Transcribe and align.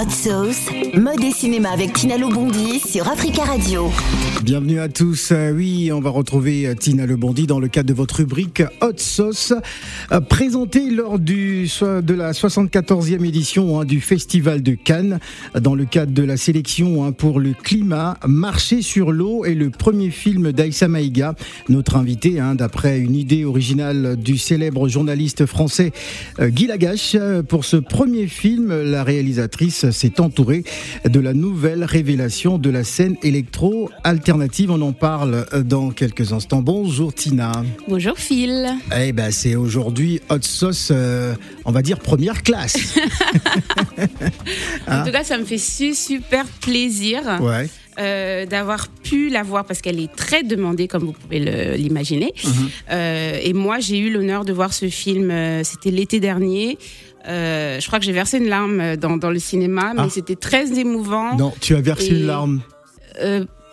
Hot 0.00 0.08
Sauce, 0.08 0.70
mode 0.94 1.22
et 1.22 1.30
cinéma 1.30 1.72
avec 1.72 1.92
Tina 1.92 2.16
Lobondi 2.16 2.80
sur 2.80 3.06
Africa 3.06 3.44
Radio. 3.44 3.90
Bienvenue 4.42 4.80
à 4.80 4.88
tous. 4.88 5.32
Euh, 5.32 5.52
oui, 5.52 5.90
on 5.92 6.00
va 6.00 6.08
retrouver 6.08 6.66
euh, 6.66 6.74
Tina 6.74 7.04
Lebondi 7.04 7.46
dans 7.46 7.60
le 7.60 7.68
cadre 7.68 7.90
de 7.90 7.94
votre 7.94 8.16
rubrique 8.16 8.62
Hot 8.80 8.96
Sauce, 8.96 9.52
euh, 10.12 10.20
présentée 10.20 10.88
lors 10.88 11.18
du, 11.18 11.68
de 11.82 12.14
la 12.14 12.32
74e 12.32 13.22
édition 13.22 13.78
hein, 13.78 13.84
du 13.84 14.00
Festival 14.00 14.62
de 14.62 14.72
Cannes, 14.72 15.20
dans 15.60 15.74
le 15.74 15.84
cadre 15.84 16.12
de 16.12 16.22
la 16.22 16.38
sélection 16.38 17.04
hein, 17.04 17.12
pour 17.12 17.38
le 17.38 17.52
climat, 17.52 18.16
Marcher 18.26 18.80
sur 18.80 19.12
l'eau 19.12 19.44
et 19.44 19.54
le 19.54 19.68
premier 19.68 20.08
film 20.08 20.52
d'Aïssa 20.52 20.88
Maïga, 20.88 21.34
notre 21.68 21.96
invité, 21.96 22.40
hein, 22.40 22.54
d'après 22.54 22.98
une 22.98 23.16
idée 23.16 23.44
originale 23.44 24.16
du 24.16 24.38
célèbre 24.38 24.88
journaliste 24.88 25.44
français 25.44 25.92
Guy 26.40 26.66
Lagache. 26.66 27.14
Pour 27.46 27.66
ce 27.66 27.76
premier 27.76 28.26
film, 28.26 28.84
la 28.84 29.04
réalisatrice 29.04 29.90
s'est 29.90 30.18
entourée 30.18 30.64
de 31.04 31.20
la 31.20 31.34
nouvelle 31.34 31.84
révélation 31.84 32.56
de 32.56 32.70
la 32.70 32.84
scène 32.84 33.16
électro-alternative. 33.22 34.29
On 34.32 34.80
en 34.82 34.92
parle 34.92 35.44
dans 35.64 35.90
quelques 35.90 36.32
instants. 36.32 36.62
Bonjour 36.62 37.12
Tina. 37.12 37.50
Bonjour 37.88 38.16
Phil. 38.16 38.68
Eh 38.96 39.12
ben 39.12 39.32
c'est 39.32 39.56
aujourd'hui 39.56 40.20
hot 40.30 40.36
sauce, 40.42 40.90
euh, 40.92 41.34
on 41.64 41.72
va 41.72 41.82
dire 41.82 41.98
première 41.98 42.44
classe. 42.44 42.76
en 44.88 45.04
tout 45.04 45.10
cas, 45.10 45.24
ça 45.24 45.36
me 45.36 45.44
fait 45.44 45.58
super 45.58 46.44
plaisir. 46.60 47.22
Ouais. 47.40 47.68
Euh, 47.98 48.46
d'avoir 48.46 48.86
pu 48.88 49.30
la 49.30 49.42
voir 49.42 49.64
parce 49.64 49.80
qu'elle 49.82 49.98
est 49.98 50.14
très 50.14 50.44
demandée 50.44 50.86
comme 50.86 51.04
vous 51.04 51.12
pouvez 51.12 51.76
l'imaginer. 51.76 52.32
Mhm. 52.44 52.52
Euh, 52.92 53.38
et 53.42 53.52
moi 53.52 53.80
j'ai 53.80 53.98
eu 53.98 54.10
l'honneur 54.12 54.44
de 54.44 54.52
voir 54.52 54.72
ce 54.72 54.88
film, 54.88 55.30
euh, 55.32 55.64
c'était 55.64 55.90
l'été 55.90 56.20
dernier. 56.20 56.78
Euh, 57.26 57.80
je 57.80 57.86
crois 57.88 57.98
que 57.98 58.04
j'ai 58.04 58.12
versé 58.12 58.38
une 58.38 58.48
larme 58.48 58.96
dans, 58.96 59.16
dans 59.16 59.30
le 59.30 59.40
cinéma, 59.40 59.92
mais 59.94 60.02
Ah. 60.04 60.08
c'était 60.08 60.36
très 60.36 60.78
émouvant. 60.78 61.36
Non, 61.36 61.52
tu 61.60 61.74
as 61.74 61.80
versé 61.80 62.06
Et- 62.06 62.20
une 62.20 62.26
larme. 62.26 62.60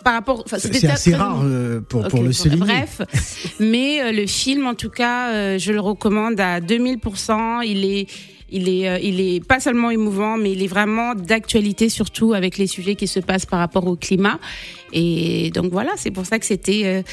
Par 0.08 0.14
rapport, 0.14 0.42
C'est 0.46 0.86
assez 0.86 1.14
rare 1.14 1.42
euh, 1.44 1.82
pour, 1.82 2.02
le 2.02 2.08
bon, 2.08 2.32
souligner. 2.32 2.60
Bref, 2.60 3.02
mais 3.60 4.00
euh, 4.00 4.10
le 4.10 4.26
film, 4.26 4.66
en 4.66 4.72
tout 4.72 4.88
cas, 4.88 5.34
euh, 5.34 5.58
je 5.58 5.70
le 5.70 5.80
recommande 5.80 6.40
à 6.40 6.60
2000%. 6.60 7.62
Il 7.66 7.84
est, 7.84 8.06
il 8.50 8.70
est, 8.70 9.04
il 9.04 9.20
est 9.20 9.46
pas 9.46 9.60
seulement 9.60 9.90
émouvant, 9.90 10.38
mais 10.38 10.52
il 10.52 10.62
est 10.62 10.66
vraiment 10.66 11.14
d'actualité, 11.14 11.90
surtout 11.90 12.32
avec 12.32 12.56
les 12.56 12.66
sujets 12.66 12.94
qui 12.94 13.06
se 13.06 13.20
passent 13.20 13.44
par 13.44 13.58
rapport 13.58 13.86
au 13.86 13.96
climat. 13.96 14.38
Et 14.94 15.50
donc 15.50 15.72
voilà, 15.72 15.90
c'est 15.98 16.10
pour 16.10 16.24
ça 16.24 16.38
que 16.38 16.46
c'était 16.46 17.04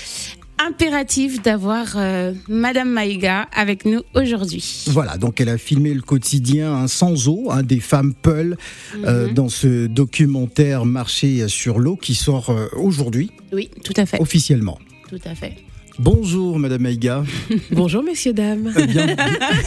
impératif 0.59 1.41
d'avoir 1.41 1.93
euh, 1.97 2.33
Madame 2.47 2.89
Maïga 2.89 3.47
avec 3.55 3.85
nous 3.85 4.01
aujourd'hui. 4.15 4.83
Voilà, 4.87 5.17
donc 5.17 5.41
elle 5.41 5.49
a 5.49 5.57
filmé 5.57 5.93
le 5.93 6.01
quotidien 6.01 6.73
hein, 6.73 6.87
sans 6.87 7.27
eau 7.27 7.47
hein, 7.51 7.63
des 7.63 7.79
femmes 7.79 8.13
Peul 8.13 8.57
euh, 9.03 9.27
Mhm. 9.27 9.33
dans 9.33 9.49
ce 9.49 9.87
documentaire 9.87 10.85
Marché 10.85 11.47
sur 11.49 11.79
l'eau 11.79 11.95
qui 11.95 12.15
sort 12.15 12.49
euh, 12.49 12.67
aujourd'hui 12.77 13.31
Oui, 13.51 13.69
tout 13.83 13.93
à 13.97 14.05
fait, 14.05 14.19
officiellement. 14.21 14.79
tout 15.09 15.19
à 15.25 15.35
fait. 15.35 15.55
Bonjour 15.97 16.59
Madame 16.59 16.81
Maïga. 16.81 17.23
Bonjour 17.71 18.03
messieurs, 18.03 18.33
dames. 18.33 18.73
Euh, 18.77 18.85
bien- 18.85 19.15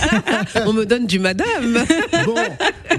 On 0.66 0.74
me 0.74 0.84
donne 0.84 1.06
du 1.06 1.18
madame. 1.18 1.84
bon, 2.26 2.34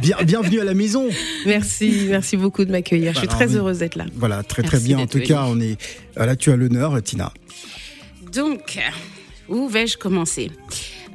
bien- 0.01 0.17
bienvenue 0.25 0.59
à 0.59 0.63
la 0.63 0.73
maison. 0.73 1.07
Merci, 1.45 2.07
merci 2.09 2.37
beaucoup 2.37 2.65
de 2.65 2.71
m'accueillir. 2.71 3.13
Je 3.13 3.19
suis 3.19 3.27
Bah, 3.27 3.33
très 3.35 3.55
heureuse 3.55 3.79
d'être 3.79 3.95
là. 3.97 4.05
Voilà, 4.15 4.41
très 4.41 4.63
très 4.63 4.77
Merci 4.77 4.87
bien. 4.87 4.99
En 4.99 5.05
tout 5.07 5.19
cas, 5.19 5.45
on 5.47 5.59
est 5.61 5.77
là. 6.17 6.35
Tu 6.35 6.51
as 6.51 6.55
l'honneur, 6.55 6.99
Tina. 7.03 7.31
Donc, 8.33 8.79
où 9.47 9.67
vais-je 9.67 9.97
commencer? 9.97 10.51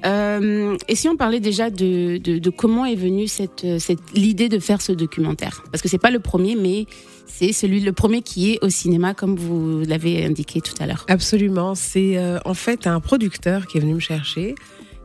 Euh, 0.04 0.76
Et 0.88 0.96
si 0.96 1.08
on 1.08 1.16
parlait 1.16 1.40
déjà 1.40 1.70
de, 1.70 2.18
de, 2.18 2.50
comment 2.50 2.84
est 2.84 2.94
venue 2.94 3.26
cette, 3.26 3.78
cette, 3.78 4.00
l'idée 4.14 4.48
de 4.48 4.58
faire 4.58 4.82
ce 4.82 4.92
documentaire? 4.92 5.62
Parce 5.70 5.82
que 5.82 5.88
c'est 5.88 5.98
pas 5.98 6.10
le 6.10 6.20
premier, 6.20 6.56
mais 6.56 6.86
c'est 7.26 7.52
celui 7.52 7.80
le 7.80 7.92
premier 7.92 8.22
qui 8.22 8.52
est 8.52 8.62
au 8.62 8.68
cinéma, 8.68 9.14
comme 9.14 9.36
vous 9.36 9.82
l'avez 9.86 10.24
indiqué 10.24 10.60
tout 10.60 10.74
à 10.78 10.86
l'heure. 10.86 11.06
Absolument. 11.08 11.74
C'est 11.74 12.18
euh, 12.18 12.38
en 12.44 12.54
fait 12.54 12.86
un 12.86 13.00
producteur 13.00 13.66
qui 13.66 13.78
est 13.78 13.80
venu 13.80 13.94
me 13.94 14.00
chercher, 14.00 14.54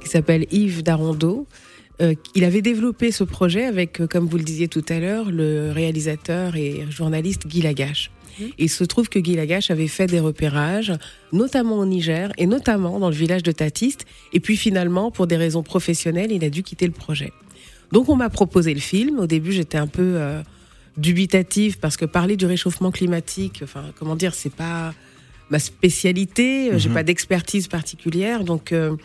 qui 0.01 0.09
s'appelle 0.09 0.45
Yves 0.51 0.83
Darondo. 0.83 1.47
Euh, 2.01 2.13
il 2.35 2.43
avait 2.45 2.61
développé 2.61 3.11
ce 3.11 3.23
projet 3.25 3.65
avec, 3.65 3.99
euh, 3.99 4.07
comme 4.07 4.25
vous 4.25 4.37
le 4.37 4.43
disiez 4.43 4.67
tout 4.69 4.85
à 4.89 4.99
l'heure, 4.99 5.31
le 5.31 5.71
réalisateur 5.71 6.55
et 6.55 6.85
journaliste 6.89 7.45
Guy 7.47 7.61
Lagache. 7.61 8.09
Mhm. 8.39 8.47
Il 8.57 8.69
se 8.69 8.83
trouve 8.85 9.09
que 9.09 9.19
Guy 9.19 9.35
Lagache 9.35 9.69
avait 9.69 9.87
fait 9.89 10.07
des 10.07 10.19
repérages, 10.21 10.93
notamment 11.33 11.77
au 11.77 11.85
Niger 11.85 12.31
et 12.37 12.45
notamment 12.45 12.99
dans 12.99 13.09
le 13.09 13.15
village 13.15 13.43
de 13.43 13.51
Tatiste. 13.51 14.05
Et 14.31 14.39
puis 14.39 14.55
finalement, 14.55 15.11
pour 15.11 15.27
des 15.27 15.35
raisons 15.35 15.61
professionnelles, 15.63 16.31
il 16.31 16.43
a 16.45 16.49
dû 16.49 16.63
quitter 16.63 16.85
le 16.85 16.93
projet. 16.93 17.33
Donc 17.91 18.07
on 18.07 18.15
m'a 18.15 18.29
proposé 18.29 18.73
le 18.73 18.79
film. 18.79 19.19
Au 19.19 19.27
début, 19.27 19.51
j'étais 19.51 19.77
un 19.77 19.87
peu 19.87 20.13
euh, 20.15 20.41
dubitative 20.95 21.79
parce 21.79 21.97
que 21.97 22.05
parler 22.05 22.37
du 22.37 22.45
réchauffement 22.45 22.91
climatique, 22.91 23.59
enfin 23.63 23.83
comment 23.97 24.15
dire, 24.15 24.33
c'est 24.35 24.53
pas 24.53 24.93
ma 25.49 25.59
spécialité. 25.59 26.69
J'ai 26.77 26.87
Mhm. 26.89 26.95
pas 26.95 27.03
d'expertise 27.03 27.67
particulière, 27.67 28.43
donc 28.43 28.71
euh, 28.71 28.95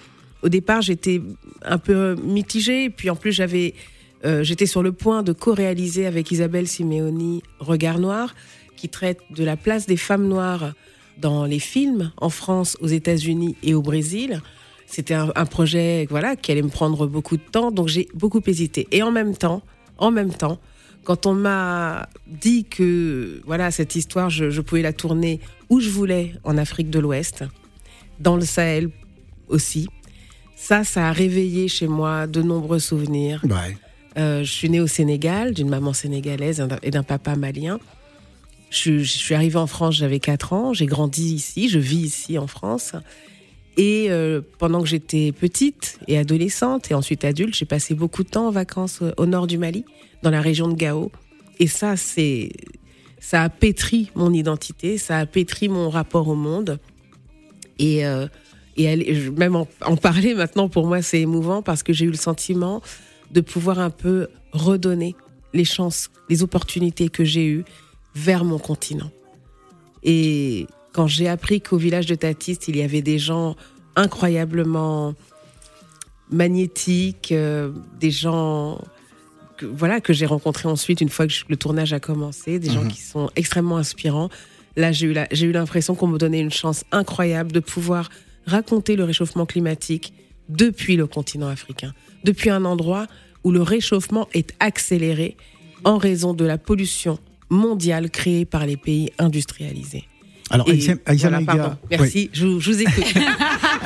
au 0.45 0.49
départ 0.49 0.83
j'étais 0.83 1.21
un 1.63 1.79
peu 1.79 2.15
mitigée. 2.17 2.85
Et 2.85 2.91
puis 2.91 3.11
en 3.11 3.17
plus 3.17 3.33
j'avais, 3.33 3.75
euh, 4.25 4.45
j'étais 4.45 4.67
sur 4.67 4.83
le 4.83 4.93
point 4.93 5.23
de 5.23 5.33
co-réaliser 5.33 6.07
avec 6.07 6.31
Isabelle 6.31 6.69
Simeoni 6.69 7.43
Regard 7.59 7.99
Noir, 7.99 8.35
qui 8.77 8.89
traite 8.89 9.19
de 9.31 9.43
la 9.43 9.57
place 9.57 9.87
des 9.87 9.97
femmes 9.97 10.29
noires 10.29 10.75
dans 11.19 11.47
les 11.47 11.59
films 11.59 12.13
en 12.19 12.29
France, 12.29 12.77
aux 12.81 12.89
États-Unis 12.89 13.57
et 13.63 13.75
au 13.75 13.83
Brésil. 13.83 14.41
C'était 14.87 15.15
un, 15.15 15.47
projet 15.47 16.07
voilà 16.11 16.37
qui 16.37 16.53
allait 16.53 16.63
me 16.63 16.69
prendre 16.69 17.07
beaucoup 17.07 17.37
de 17.37 17.43
temps, 17.43 17.71
donc 17.71 17.89
j'ai 17.89 18.07
beaucoup 18.15 18.43
hésité. 18.47 18.87
Et 18.93 19.03
en 19.03 19.11
même 19.11 19.35
temps, 19.35 19.63
en 19.97 20.11
même 20.11 20.33
temps, 20.33 20.59
quand 21.05 21.27
on 21.27 21.35
m'a 21.35 22.09
dit 22.27 22.65
que 22.65 23.41
voilà 23.47 23.71
cette 23.71 23.97
histoire, 23.97 24.29
je 24.29 24.61
pouvais 24.61 24.83
la 24.83 24.93
tourner 24.93 25.41
où 25.71 25.81
je 25.81 25.89
voulais 25.89 26.35
en 26.45 26.59
Afrique 26.59 26.91
de 26.91 26.99
l'Ouest, 26.99 27.45
dans 28.21 28.37
le 28.37 28.45
Sahel 28.45 28.91
aussi, 29.49 29.89
ça, 30.67 30.83
ça 30.85 31.09
a 31.09 31.13
réveillé 31.13 31.69
chez 31.69 31.87
moi 31.89 32.27
de 32.27 32.41
nombreux 32.43 32.79
souvenirs. 32.79 33.43
Ouais. 33.45 33.77
Euh, 34.17 34.43
je 34.45 34.51
suis 34.51 34.71
née 34.71 34.81
au 34.81 34.87
Sénégal, 34.87 35.53
d'une 35.53 35.69
maman 35.69 35.93
sénégalaise 35.93 36.65
et 36.83 36.91
d'un- 36.91 37.03
papa 37.03 37.37
malien. 37.37 37.79
Je, 38.71 38.77
suis- 38.77 39.05
je 39.05 39.19
suis 39.19 39.35
arrivée 39.35 39.59
en 39.59 39.67
France, 39.67 39.97
j'avais 39.97 40.21
4 40.21 40.53
ans, 40.53 40.73
j'ai 40.73 40.87
grandi 40.87 41.35
ici, 41.35 41.69
je 41.69 41.79
vis 41.79 42.01
ici 42.07 42.39
en 42.39 42.47
France. 42.47 42.93
Et 43.77 44.07
euh, 44.11 44.41
pendant 44.59 44.81
que 44.83 44.89
j'étais 44.89 45.33
petite 45.33 45.99
et 46.07 46.17
adolescente 46.17 46.91
et 46.91 46.95
ensuite 46.95 47.25
adulte, 47.25 47.55
j'ai 47.55 47.65
passé 47.67 47.95
beaucoup 47.95 48.23
de 48.23 48.29
temps 48.29 48.47
en 48.47 48.51
vacances 48.53 49.01
euh, 49.03 49.13
au 49.17 49.27
nord 49.27 49.47
du 49.49 49.59
Mali, 49.59 49.85
dans 50.23 50.31
la 50.31 50.41
région 50.41 50.69
de 50.69 50.75
Gao. 50.75 51.11
Et 51.59 51.67
ça, 51.67 51.97
c'est, 51.97 52.53
ça 53.21 53.43
a 53.43 53.49
pétri 53.49 54.11
mon 54.15 54.33
identité, 54.33 54.97
ça 54.97 55.19
a 55.19 55.27
pétri 55.27 55.69
mon 55.69 55.91
rapport 55.91 56.29
au 56.29 56.37
monde. 56.37 56.79
Et, 57.81 58.07
euh, 58.07 58.29
et 58.77 59.15
je- 59.15 59.31
même 59.31 59.57
en, 59.57 59.69
en 59.85 59.97
parler 59.97 60.35
maintenant, 60.35 60.69
pour 60.69 60.87
moi, 60.87 61.01
c'est 61.03 61.21
émouvant 61.21 61.63
parce 61.63 61.83
que 61.83 61.93
j'ai 61.93 62.05
eu 62.07 62.11
le 62.11 62.17
sentiment 62.17 62.83
de 63.31 63.41
pouvoir 63.41 63.79
un 63.79 63.91
peu 63.91 64.29
redonner 64.53 65.15
les 65.53 65.65
chances, 65.65 66.11
les 66.29 66.43
opportunités 66.43 67.09
que 67.09 67.25
j'ai 67.25 67.47
eues 67.47 67.65
vers 68.15 68.45
mon 68.45 68.59
continent. 68.59 69.11
Et 70.03 70.67
quand 70.93 71.07
j'ai 71.07 71.29
appris 71.29 71.61
qu'au 71.61 71.77
village 71.77 72.07
de 72.07 72.15
Tatiste, 72.15 72.69
il 72.69 72.77
y 72.77 72.83
avait 72.83 73.03
des 73.03 73.19
gens 73.19 73.57
incroyablement 73.97 75.15
magnétiques, 76.31 77.33
euh, 77.33 77.71
des 78.01 78.11
gens 78.11 78.81
que, 79.57 79.67
voilà, 79.67 80.01
que 80.01 80.13
j'ai 80.13 80.27
rencontrés 80.27 80.69
ensuite 80.69 81.01
une 81.01 81.09
fois 81.09 81.27
que 81.27 81.33
le 81.49 81.57
tournage 81.57 81.93
a 81.93 82.01
commencé, 82.01 82.59
des 82.59 82.71
gens 82.71 82.83
Mhm. 82.85 82.89
qui 82.89 83.01
sont 83.01 83.31
extrêmement 83.37 83.77
inspirants. 83.77 84.29
Là, 84.77 84.91
j'ai 84.91 85.07
eu 85.07 85.13
la- 85.13 85.29
j'ai 85.31 85.47
eu 85.47 85.53
l'impression 85.53 85.95
qu'on 85.95 86.09
me 86.09 86.19
donnait 86.19 86.41
une 86.41 86.51
chance 86.51 86.85
incroyable 86.91 87.53
de 87.53 87.61
pouvoir 87.61 88.09
raconter 88.47 88.97
le 88.97 89.05
réchauffement 89.05 89.47
climatique 89.47 90.13
depuis 90.49 90.97
le 90.97 91.07
continent 91.07 91.49
africain, 91.49 91.93
depuis 92.25 92.51
un 92.51 92.65
endroit 92.65 93.07
où 93.45 93.51
le 93.51 93.63
réchauffement 93.63 94.29
est 94.35 94.53
accéléré 94.61 95.37
en 95.85 95.99
raison 95.99 96.35
de 96.35 96.45
la 96.45 96.59
pollution 96.59 97.19
mondiale 97.51 98.11
créée 98.11 98.45
par 98.45 98.67
les 98.67 98.77
pays 98.77 99.11
industrialisés. 99.19 100.05
Alors, 100.51 100.69
Et 100.69 100.73
Aïssa, 100.73 100.93
Aïssa 101.07 101.31
voilà. 101.31 101.79
Merci, 101.91 102.31
je, 102.33 102.47
vous- 102.47 102.61
je 102.61 102.71
vous 102.73 102.83
écoute. 102.83 103.05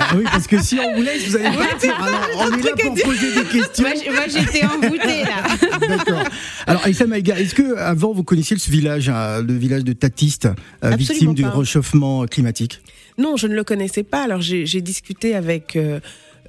Ah 0.00 0.14
oui, 0.16 0.22
parce 0.24 0.46
que 0.46 0.62
si 0.62 0.78
on 0.78 0.94
vous 0.94 1.02
laisse, 1.02 1.26
vous 1.28 1.36
allez 1.36 1.56
partir. 1.56 2.02
Alors, 2.02 2.20
on 2.36 2.56
est 2.56 2.62
là 2.62 2.70
pour 2.80 2.94
poser 2.94 3.34
des 3.34 3.44
questions. 3.44 3.84
Moi, 3.84 4.22
j'étais 4.28 4.64
envoûtée 4.64 5.22
là. 5.24 5.78
D'accord. 5.88 6.22
Alors, 6.66 6.84
Aïssa 6.84 7.06
Maïga, 7.06 7.38
est-ce 7.38 7.54
que 7.54 7.76
avant 7.76 8.12
vous 8.12 8.22
connaissiez 8.22 8.56
ce 8.58 8.70
village, 8.70 9.08
hein, 9.08 9.42
le 9.42 9.52
village 9.54 9.82
de 9.84 9.92
Tatiste, 9.92 10.46
euh, 10.46 10.52
Absolument 10.92 10.96
victime 10.96 11.34
du 11.34 11.44
réchauffement 11.46 12.26
climatique? 12.26 12.80
Non, 13.18 13.36
je 13.36 13.46
ne 13.46 13.54
le 13.54 13.64
connaissais 13.64 14.02
pas. 14.04 14.22
Alors 14.22 14.40
j'ai 14.40 14.80
discuté 14.80 15.34
avec. 15.34 15.76
euh, 15.76 16.00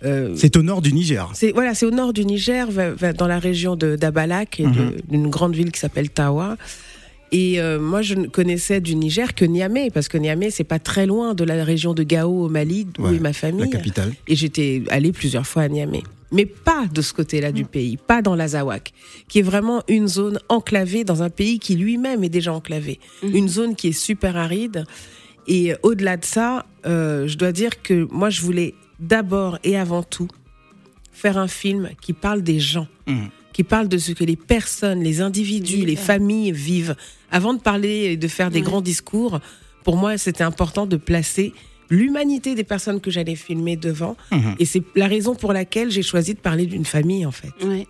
euh, 0.05 0.33
C'est 0.35 0.55
au 0.55 0.61
nord 0.61 0.81
du 0.81 0.93
Niger. 0.93 1.29
c'est 1.33 1.51
voilà, 1.51 1.73
c'est 1.75 1.85
au 1.85 1.91
nord 1.91 2.13
du 2.13 2.23
Niger, 2.25 2.71
va- 2.71 2.91
va- 2.91 3.11
dans 3.13 3.27
la 3.27 3.39
région 3.39 3.75
de 3.75 3.95
d'Abalak, 3.95 4.59
et 4.59 4.65
Mhm. 4.67 4.91
d'une 5.09 5.29
grande 5.29 5.55
ville 5.55 5.71
qui 5.71 5.79
s'appelle 5.79 6.09
Tawa. 6.09 6.55
Et 7.31 7.59
euh, 7.61 7.79
moi, 7.79 8.01
je 8.01 8.15
ne 8.15 8.25
connaissais 8.27 8.81
du 8.81 8.95
Niger 8.95 9.35
que 9.35 9.45
Niamey, 9.45 9.91
parce 9.91 10.07
que 10.07 10.17
Niamey, 10.17 10.49
c'est 10.49 10.63
pas 10.63 10.79
très 10.79 11.05
loin 11.05 11.35
de 11.35 11.43
la 11.43 11.63
région 11.63 11.93
de 11.93 12.01
Gao 12.01 12.45
au 12.45 12.49
Mali, 12.49 12.87
où 12.97 13.03
Ouais, 13.03 13.17
est 13.17 13.19
ma 13.19 13.29
La 13.29 13.33
famille. 13.33 13.69
capitale. 13.69 14.13
Et 14.27 14.35
j'étais 14.35 14.81
allée 14.89 15.11
plusieurs 15.11 15.45
fois 15.45 15.61
à 15.63 15.67
Niamey. 15.67 16.01
Mais 16.31 16.45
pas 16.47 16.85
de 16.91 17.01
ce 17.01 17.11
côté-là 17.13 17.51
du 17.51 17.65
pays, 17.65 17.97
pas 17.97 18.21
dans 18.23 18.35
l'Azawak, 18.35 18.93
qui 19.27 19.39
est 19.39 19.43
vraiment 19.43 19.81
une 19.87 20.07
zone 20.07 20.39
enclavée 20.47 21.03
dans 21.03 21.21
un 21.23 21.29
pays 21.29 21.59
qui 21.59 21.75
lui-même 21.75 22.23
est 22.23 22.29
déjà 22.29 22.51
enclavé. 22.53 22.99
Une 23.21 23.47
zone 23.49 23.75
qui 23.75 23.89
est 23.89 23.91
super 24.07 24.35
aride. 24.37 24.85
Et 25.49 25.73
au-delà 25.83 26.15
de 26.15 26.23
ça, 26.23 26.65
euh, 26.85 27.27
je 27.27 27.37
dois 27.37 27.51
dire 27.51 27.81
que 27.81 28.07
moi, 28.11 28.29
je 28.29 28.41
voulais 28.41 28.75
d'abord 28.99 29.57
et 29.65 29.77
avant 29.77 30.03
tout 30.03 30.27
faire 31.11 31.37
un 31.37 31.47
film 31.49 31.89
qui 32.01 32.13
parle 32.13 32.41
des 32.43 32.59
gens, 32.59 32.87
Mhm. 33.07 33.29
qui 33.51 33.63
parle 33.63 33.87
de 33.89 33.97
ce 33.97 34.11
que 34.13 34.23
les 34.23 34.35
personnes, 34.37 35.01
les 35.03 35.19
individus, 35.21 35.85
les 35.85 35.95
familles 35.97 36.51
vivent. 36.53 36.95
Avant 37.31 37.53
de 37.53 37.59
parler 37.59 38.05
et 38.11 38.17
de 38.17 38.27
faire 38.27 38.49
des 38.51 38.59
Ouais. 38.59 38.65
grands 38.65 38.81
discours, 38.81 39.39
pour 39.83 39.97
moi, 39.97 40.17
c'était 40.17 40.43
important 40.43 40.85
de 40.85 40.95
placer 40.97 41.53
l'humanité 41.89 42.53
des 42.53 42.63
personnes 42.63 43.01
que 43.01 43.09
j'allais 43.09 43.35
filmer 43.35 43.75
devant. 43.75 44.15
Mhm. 44.31 44.55
Et 44.59 44.65
c'est 44.65 44.83
la 44.95 45.07
raison 45.07 45.33
pour 45.35 45.51
laquelle 45.51 45.89
j'ai 45.89 46.03
choisi 46.03 46.35
de 46.35 46.39
parler 46.39 46.67
d'une 46.67 46.85
famille, 46.85 47.25
en 47.25 47.31
fait. 47.31 47.51
Ouais. 47.65 47.87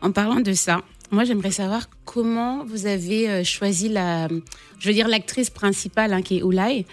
En 0.00 0.10
parlant 0.12 0.40
de 0.40 0.52
ça, 0.54 0.80
moi 1.12 1.24
j'aimerais 1.24 1.50
savoir 1.52 1.88
comment 2.04 2.64
vous 2.64 2.86
avez 2.86 3.28
euh, 3.28 3.44
choisi 3.44 3.88
la, 3.88 4.28
je 4.78 4.88
veux 4.88 4.94
dire 4.94 5.08
l'actrice 5.08 5.50
principale 5.50 6.12
hein, 6.12 6.22
qui 6.22 6.38
est 6.38 6.42
Oulai, 6.42 6.86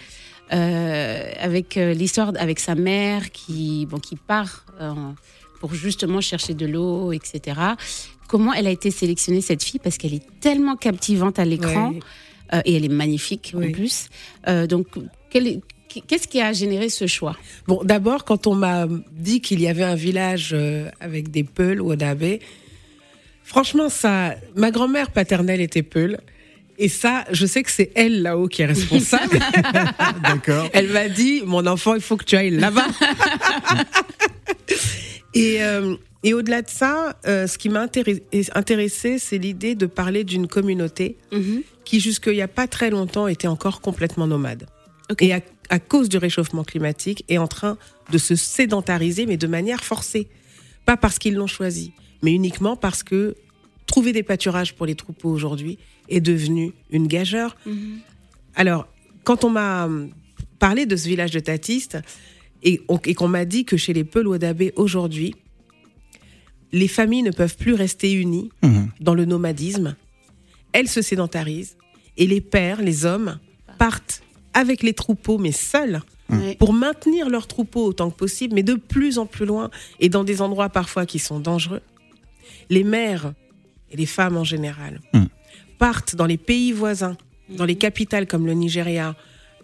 euh, 0.52 1.30
avec 1.38 1.76
euh, 1.76 1.94
l'histoire 1.94 2.32
avec 2.38 2.58
sa 2.58 2.74
mère 2.74 3.30
qui 3.30 3.86
bon 3.86 3.98
qui 3.98 4.16
part 4.16 4.64
euh, 4.80 4.92
pour 5.60 5.74
justement 5.74 6.20
chercher 6.20 6.54
de 6.54 6.66
l'eau, 6.66 7.12
etc. 7.12 7.60
Comment 8.28 8.52
elle 8.52 8.66
a 8.66 8.70
été 8.70 8.90
sélectionnée 8.90 9.40
cette 9.42 9.62
fille? 9.62 9.78
Parce 9.82 9.96
qu'elle 9.96 10.14
est 10.14 10.26
tellement 10.40 10.76
captivante 10.76 11.38
à 11.38 11.44
l'écran 11.44 11.92
Ouais. 12.52 12.62
et 12.64 12.74
elle 12.76 12.84
est 12.84 12.88
magnifique 12.88 13.54
en 13.56 13.70
plus. 13.70 14.08
Donc 14.68 14.86
Qu'est-ce 16.06 16.28
qui 16.28 16.40
a 16.40 16.52
généré 16.52 16.88
ce 16.88 17.08
choix? 17.08 17.36
Bon, 17.66 17.82
d'abord, 17.82 18.24
quand 18.24 18.46
on 18.46 18.54
m'a 18.54 18.86
dit 19.12 19.40
qu'il 19.40 19.60
y 19.60 19.66
avait 19.66 19.82
un 19.82 19.96
village 19.96 20.56
avec 21.00 21.32
des 21.32 21.42
Peuls 21.42 21.80
ou 21.80 21.90
Odabé, 21.90 22.40
franchement, 23.50 23.88
ça, 23.88 24.34
ma 24.54 24.70
grand-mère 24.70 25.10
paternelle 25.10 25.60
était 25.60 25.82
Peul. 25.82 26.18
Et 26.78 26.88
ça, 26.88 27.24
je 27.30 27.44
sais 27.44 27.62
que 27.62 27.70
c'est 27.70 27.90
elle 27.94 28.22
là-haut 28.22 28.48
qui 28.48 28.62
est 28.62 28.66
responsable. 28.66 29.38
D'accord. 30.22 30.68
Elle 30.72 30.88
m'a 30.88 31.08
dit, 31.08 31.42
mon 31.44 31.66
enfant, 31.66 31.94
il 31.94 32.00
faut 32.00 32.16
que 32.16 32.24
tu 32.24 32.36
ailles 32.36 32.50
là-bas. 32.50 32.86
et 35.34 35.62
euh, 35.62 35.96
et 36.22 36.34
au-delà 36.34 36.60
de 36.62 36.68
ça, 36.68 37.16
euh, 37.26 37.46
ce 37.46 37.56
qui 37.56 37.70
m'a 37.70 37.80
intéressé, 37.80 38.22
intéressé, 38.54 39.18
c'est 39.18 39.38
l'idée 39.38 39.74
de 39.74 39.86
parler 39.86 40.22
d'une 40.22 40.46
communauté 40.46 41.16
Mhm. 41.32 41.62
qui, 41.84 41.98
jusqu'il 41.98 42.34
n'y 42.34 42.42
a 42.42 42.48
pas 42.48 42.66
très 42.68 42.90
longtemps, 42.90 43.26
était 43.26 43.48
encore 43.48 43.80
complètement 43.80 44.26
nomade. 44.26 44.66
Et 45.18 45.32
à, 45.32 45.40
à 45.70 45.78
cause 45.78 46.08
du 46.10 46.18
réchauffement 46.18 46.62
climatique, 46.62 47.24
est 47.28 47.38
en 47.38 47.48
train 47.48 47.78
de 48.12 48.18
se 48.18 48.36
sédentariser, 48.36 49.24
mais 49.26 49.38
de 49.38 49.46
manière 49.46 49.82
forcée. 49.82 50.28
Pas 50.84 50.96
parce 50.98 51.18
qu'ils 51.18 51.34
l'ont 51.34 51.46
choisi, 51.46 51.92
mais 52.22 52.32
uniquement 52.32 52.76
parce 52.76 53.02
que 53.02 53.34
trouver 53.86 54.12
des 54.12 54.22
pâturages 54.22 54.74
pour 54.74 54.86
les 54.86 54.94
troupeaux 54.94 55.30
aujourd'hui 55.30 55.78
est 56.08 56.20
devenu 56.20 56.72
une 56.90 57.06
gageure. 57.06 57.56
Mhm. 57.66 57.98
Alors, 58.54 58.86
quand 59.24 59.44
on 59.44 59.50
m'a 59.50 59.88
parlé 60.58 60.86
de 60.86 60.96
ce 60.96 61.08
village 61.08 61.30
de 61.30 61.40
Tatiste 61.40 61.98
et, 62.62 62.80
on- 62.88 62.98
et 63.04 63.14
qu'on 63.14 63.28
m'a 63.28 63.44
dit 63.44 63.64
que 63.64 63.76
chez 63.76 63.92
les 63.92 64.04
Peul-Wadabé 64.04 64.72
aujourd'hui, 64.76 65.34
les 66.72 66.88
familles 66.88 67.22
ne 67.22 67.30
peuvent 67.32 67.56
plus 67.56 67.74
rester 67.74 68.12
unies 68.12 68.50
Mhm. 68.62 68.90
dans 69.00 69.14
le 69.14 69.24
nomadisme, 69.24 69.96
elles 70.72 70.88
se 70.88 71.02
sédentarisent 71.02 71.76
et 72.16 72.26
les 72.26 72.40
pères, 72.40 72.80
les 72.82 73.04
hommes, 73.06 73.38
partent 73.78 74.22
avec 74.52 74.82
les 74.82 74.92
troupeaux, 74.94 75.38
mais 75.38 75.52
seuls, 75.52 76.02
Ouais. 76.28 76.54
pour 76.56 76.72
maintenir 76.72 77.28
leurs 77.28 77.48
troupeaux 77.48 77.84
autant 77.86 78.08
que 78.10 78.16
possible, 78.16 78.54
mais 78.54 78.62
de 78.62 78.74
plus 78.74 79.18
en 79.18 79.26
plus 79.26 79.46
loin 79.46 79.68
et 79.98 80.08
dans 80.08 80.22
des 80.22 80.42
endroits 80.42 80.68
parfois 80.68 81.04
qui 81.06 81.18
sont 81.18 81.40
dangereux. 81.40 81.80
Les 82.70 82.84
mères 82.84 83.32
et 83.90 83.96
les 83.96 84.06
femmes 84.06 84.36
en 84.36 84.44
général 84.44 85.00
Mm. 85.12 85.24
partent 85.78 86.14
dans 86.16 86.26
les 86.26 86.36
pays 86.38 86.72
voisins, 86.72 87.16
dans 87.50 87.64
les 87.64 87.74
capitales 87.76 88.26
comme 88.26 88.46
le 88.46 88.54
Nigeria 88.54 89.16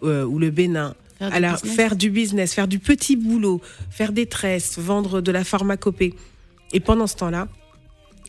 euh, 0.03 0.23
ou 0.25 0.37
le 0.39 0.51
Bénin, 0.51 0.93
Faire 1.17 1.29
du 1.29 1.35
à 1.35 1.39
la- 1.39 1.53
business. 1.53 1.75
faire 1.75 1.95
du 1.95 2.09
business, 2.11 2.53
faire 2.53 2.67
du 2.67 2.79
petit 2.79 3.15
boulot, 3.15 3.61
faire 3.89 4.11
des 4.11 4.25
tresses, 4.27 4.77
vendre 4.77 5.21
de 5.21 5.31
la 5.31 5.43
pharmacopée. 5.43 6.13
Et 6.73 6.79
pendant 6.79 7.07
ce 7.07 7.15
temps-là, 7.15 7.47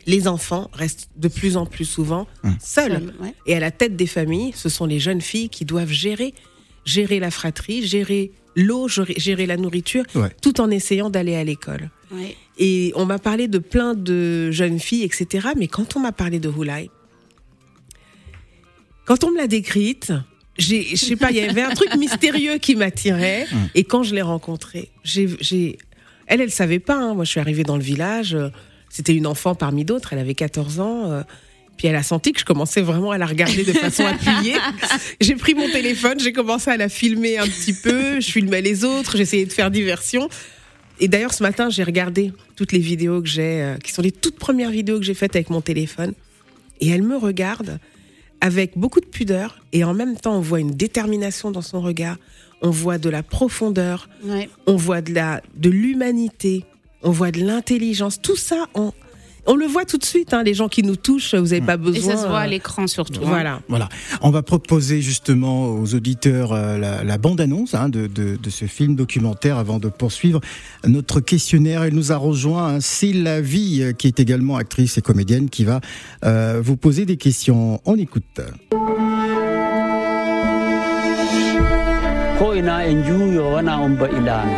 les 0.07 0.27
enfants 0.27 0.69
restent 0.73 1.09
de 1.17 1.27
plus 1.27 1.57
en 1.57 1.65
plus 1.67 1.85
souvent 1.85 2.25
seuls. 2.59 2.93
Seul, 2.93 3.13
ouais. 3.21 3.35
Et 3.45 3.53
à 3.55 3.59
la 3.59 3.69
tête 3.69 3.95
des 3.95 4.07
familles, 4.07 4.53
ce 4.55 4.69
sont 4.69 4.85
les 4.85 4.99
jeunes 4.99 5.21
filles 5.21 5.49
qui 5.49 5.65
doivent 5.65 5.91
gérer, 5.91 6.33
gérer 6.85 7.19
la 7.19 7.29
fratrie, 7.29 7.85
gérer 7.85 8.31
l'eau, 8.55 8.87
gérer, 8.87 9.45
la 9.45 9.57
nourriture, 9.57 10.03
Ouais. 10.15 10.29
tout 10.41 10.59
en 10.61 10.69
essayant 10.71 11.09
d'aller 11.09 11.35
à 11.35 11.43
l'école. 11.43 11.89
Ouais. 12.11 12.35
Et 12.57 12.91
on 12.95 13.05
m'a 13.05 13.19
parlé 13.19 13.47
de 13.47 13.57
plein 13.59 13.93
de 13.93 14.51
jeunes 14.51 14.79
filles, 14.79 15.03
etc. 15.03 15.49
Mais 15.57 15.67
quand 15.67 15.95
on 15.95 15.99
m'a 15.99 16.11
parlé 16.11 16.39
de 16.39 16.49
Hulai, 16.49 16.89
quand 19.05 19.23
on 19.23 19.31
me 19.31 19.37
l'a 19.37 19.47
décrite, 19.47 20.13
j'ai, 20.57 20.83
je 20.83 20.95
sais 20.95 21.15
pas, 21.15 21.31
il 21.31 21.37
y 21.37 21.41
avait 21.41 21.61
un 21.61 21.71
truc 21.73 21.95
mystérieux 21.95 22.57
qui 22.57 22.75
m'attirait. 22.75 23.47
Et 23.75 23.83
quand 23.83 24.03
je 24.03 24.13
l'ai 24.13 24.21
rencontrée, 24.21 24.89
j'ai, 25.03 25.29
j'ai, 25.39 25.77
elle, 26.27 26.41
elle 26.41 26.51
savait 26.51 26.79
pas. 26.79 26.95
hein. 26.97 27.13
Moi, 27.15 27.23
je 27.25 27.31
suis 27.31 27.39
arrivée 27.39 27.63
dans 27.63 27.77
le 27.77 27.83
village. 27.83 28.35
euh, 28.35 28.49
C'était 28.89 29.15
une 29.15 29.25
enfant 29.25 29.55
parmi 29.55 29.85
d'autres. 29.85 30.13
Elle 30.13 30.19
avait 30.19 30.35
14 30.35 30.79
ans. 30.79 31.23
Puis 31.79 31.87
elle 31.87 31.95
a 31.95 32.03
senti 32.03 32.33
que 32.33 32.41
je 32.41 32.45
commençais 32.45 32.81
vraiment 32.81 33.11
à 33.11 33.17
la 33.17 33.25
regarder 33.25 33.63
de 33.63 33.71
façon 33.71 34.05
appuyée. 34.05 34.55
J'ai 35.21 35.35
pris 35.35 35.53
mon 35.53 35.69
téléphone, 35.69 36.19
j'ai 36.19 36.33
commencé 36.33 36.69
à 36.69 36.75
la 36.75 36.89
filmer 36.89 37.37
un 37.37 37.47
petit 37.47 37.71
peu. 37.71 38.19
Je 38.19 38.29
filmais 38.29 38.61
les 38.61 38.83
autres, 38.83 39.15
j'essayais 39.15 39.45
de 39.45 39.53
faire 39.53 39.71
diversion. 39.71 40.27
Et 40.99 41.07
d'ailleurs, 41.07 41.33
ce 41.33 41.41
matin, 41.41 41.69
j'ai 41.69 41.85
regardé 41.85 42.33
toutes 42.57 42.73
les 42.73 42.79
vidéos 42.79 43.21
que 43.21 43.29
j'ai, 43.29 43.61
euh, 43.61 43.77
qui 43.77 43.93
sont 43.93 44.01
les 44.01 44.11
toutes 44.11 44.37
premières 44.37 44.71
vidéos 44.71 44.99
que 44.99 45.05
j'ai 45.05 45.13
faites 45.13 45.37
avec 45.37 45.49
mon 45.49 45.61
téléphone. 45.61 46.11
Et 46.81 46.89
elle 46.89 47.03
me 47.03 47.15
regarde 47.15 47.79
avec 48.41 48.77
beaucoup 48.77 48.99
de 48.99 49.05
pudeur. 49.05 49.57
Et 49.71 49.85
en 49.85 49.93
même 49.93 50.17
temps, 50.17 50.35
on 50.35 50.41
voit 50.41 50.59
une 50.59 50.71
détermination 50.71 51.49
dans 51.49 51.61
son 51.61 51.79
regard. 51.79 52.17
On 52.61 52.71
voit 52.71 52.97
de 52.97 53.09
la 53.09 53.23
profondeur. 53.23 54.09
Ouais. 54.25 54.49
On 54.67 54.75
voit 54.75 54.99
de 54.99 55.13
la, 55.13 55.41
de 55.55 55.69
l'humanité. 55.69 56.65
On 57.03 57.11
voit 57.11 57.31
de 57.31 57.39
l'intelligence. 57.39 58.21
Tout 58.21 58.35
ça, 58.35 58.67
on, 58.73 58.91
on 59.49 59.55
le 59.55 59.65
voit 59.65 59.83
tout 59.83 59.97
de 59.97 60.05
suite. 60.05 60.33
Hein, 60.33 60.43
les 60.43 60.53
gens 60.53 60.69
qui 60.69 60.83
nous 60.83 60.95
touchent, 60.95 61.33
vous 61.35 61.47
n'avez 61.47 61.59
pas 61.61 61.73
Et 61.73 61.77
besoin. 61.77 62.15
ça 62.15 62.21
se 62.23 62.27
voit 62.27 62.39
à 62.39 62.45
euh, 62.45 62.47
l'écran 62.47 62.87
surtout. 62.87 63.19
hein. 63.23 63.27
Voilà. 63.27 63.59
Voilà. 63.67 63.89
On 64.21 64.29
va 64.29 64.41
proposer 64.43 65.01
justement 65.01 65.67
aux 65.69 65.93
auditeurs 65.95 66.53
euh, 66.53 66.77
la, 66.77 67.03
la 67.03 67.17
bande-annonce 67.17 67.73
hein, 67.73 67.89
de, 67.89 68.07
de, 68.07 68.37
de 68.37 68.49
ce 68.49 68.65
film 68.65 68.95
documentaire 68.95 69.57
avant 69.57 69.79
de 69.79 69.89
poursuivre 69.89 70.39
notre 70.87 71.19
questionnaire. 71.19 71.83
Elle 71.83 71.95
nous 71.95 72.11
a 72.11 72.17
rejoint, 72.17 72.75
hein, 72.75 72.77
c'est 72.79 73.11
la 73.13 73.41
vie, 73.41 73.81
euh, 73.81 73.91
qui 73.91 74.07
est 74.07 74.19
également 74.19 74.55
actrice 74.57 74.97
et 74.97 75.01
comédienne, 75.01 75.49
qui 75.49 75.65
va 75.65 75.81
euh, 76.25 76.61
vous 76.63 76.77
poser 76.77 77.05
des 77.05 77.17
questions. 77.17 77.81
On 77.85 77.95
écoute. 77.97 78.39
ho'ina 82.41 82.87
njuuyo 82.93 83.51
wana 83.53 83.79
on 83.81 83.89
ba 83.99 84.07
ilano 84.09 84.57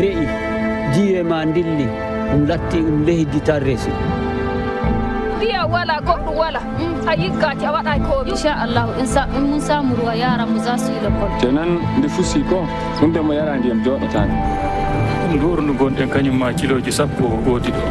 re'i 0.00 0.26
jiwe 0.94 1.22
ma 1.22 1.46
dilli 1.46 1.86
ɗum 2.30 2.42
latti 2.48 2.78
ɗum 2.86 2.98
leydi 3.06 3.40
tan 3.40 3.60
reesi 3.62 3.90
mbiya 5.36 5.66
wala 5.68 6.00
goɗɗum 6.00 6.36
wala. 6.36 6.60
Mm. 6.60 7.08
A 7.08 7.12
yiggaki 7.14 7.64
a 7.66 7.70
waɗa 7.72 7.92
ko 8.08 8.14
inchallahu 8.26 8.90
in 8.98 9.42
mun 9.50 9.60
samu 9.60 9.94
ruwa 9.96 10.14
yaran 10.16 10.48
mu 10.48 10.58
za 10.58 10.76
su 10.78 10.90
yi 10.92 11.00
lekkol 11.04 11.30
tenan 11.40 11.78
nde 11.98 12.08
fusi 12.08 12.40
ko 12.50 12.66
ɗum 13.00 13.12
demo 13.12 13.32
yara 13.32 13.56
ndiyam 13.58 13.82
joɗotani 13.84 14.34
ndoorndu 15.34 15.72
gonɗen 15.78 16.08
kañum 16.08 16.36
ma 16.38 16.52
kiloji 16.52 16.92
sappo 16.92 17.24
e 17.24 17.38
gooti 17.44 17.70
ɗo. 17.70 17.82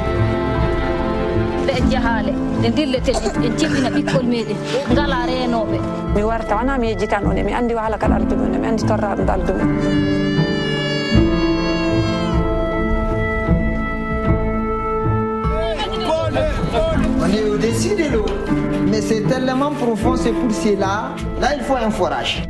Ɓe 1.67 1.75
jahale 1.91 2.31
ɗe 2.61 2.69
dilleteji 2.75 3.27
en 3.45 3.53
ciɓɓina 3.59 3.89
ɓikkol 3.95 4.25
meɗen 4.33 4.57
ngala 4.91 5.17
renoɓe 5.29 5.77
mi 6.15 6.21
warta 6.23 6.55
wona 6.55 6.77
mi 6.77 6.87
yejjitan 6.91 7.25
on 7.25 7.37
e 7.37 7.43
mi 7.43 7.53
andi 7.53 7.73
wahala 7.75 7.97
kaɗa 7.97 8.15
aldumen 8.15 8.55
e 8.55 8.57
mi 8.57 8.67
anndi 8.67 8.83
e 8.83 8.87
torraɗo 8.87 9.23
aldumen 9.35 9.69
est 17.55 17.67
au-dessus 17.67 17.95
de 17.95 18.13
l'eau. 18.13 18.25
Mais 18.87 19.01
c'est 19.01 19.21
tellement 19.21 19.71
profond, 19.71 20.15
c'est 20.15 20.31
pour 20.31 20.51
cela. 20.51 21.11
Là, 21.41 21.49
il 21.57 21.63
faut 21.63 21.75
un 21.75 21.89
forage. 21.89 22.43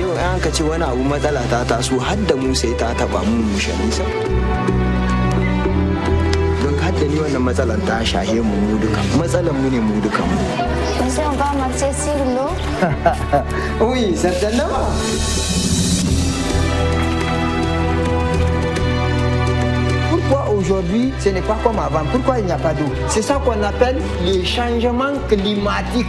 yau 0.00 0.10
an 0.14 0.38
ka 0.42 0.50
ce 0.52 0.62
wani 0.62 0.84
abu 0.84 1.02
matsala 1.02 1.40
ta 1.50 1.64
taso 1.70 1.98
har 1.98 2.16
da 2.28 2.34
mu 2.36 2.54
sai 2.54 2.72
ta 2.80 2.88
taba 2.98 3.20
mu 3.26 3.36
mu 3.50 3.56
nisa 3.82 4.04
don 6.62 6.74
har 6.82 6.92
da 7.00 7.06
ni 7.10 7.18
wannan 7.22 7.42
matsalar 7.48 7.80
ta 7.88 7.96
shahe 8.10 8.38
mu 8.48 8.54
mu 8.66 8.74
duka 8.82 9.00
matsalar 9.18 9.54
mu 9.60 9.66
ne 9.74 9.80
mu 9.88 9.94
duka 10.04 10.22
mu 10.30 10.38
sai 11.14 11.24
on 11.30 11.36
va 11.40 11.48
marcher 11.60 11.92
sur 12.02 12.20
l'eau 12.34 12.52
Oui, 13.90 14.14
certainement. 14.16 14.86
Aujourd'hui, 20.58 21.12
ce 21.20 21.28
n'est 21.30 21.40
pas 21.40 21.58
comme 21.62 21.78
avant. 21.78 22.04
Pourquoi 22.10 22.38
il 22.40 22.46
n'y 22.46 22.52
a 22.52 22.58
pas 22.58 22.74
d'eau? 22.74 22.90
C'est 23.08 23.22
ça 23.22 23.40
qu'on 23.44 23.62
appelle 23.62 23.98
les 24.24 24.44
changements 24.44 25.16
climatiques. 25.28 26.06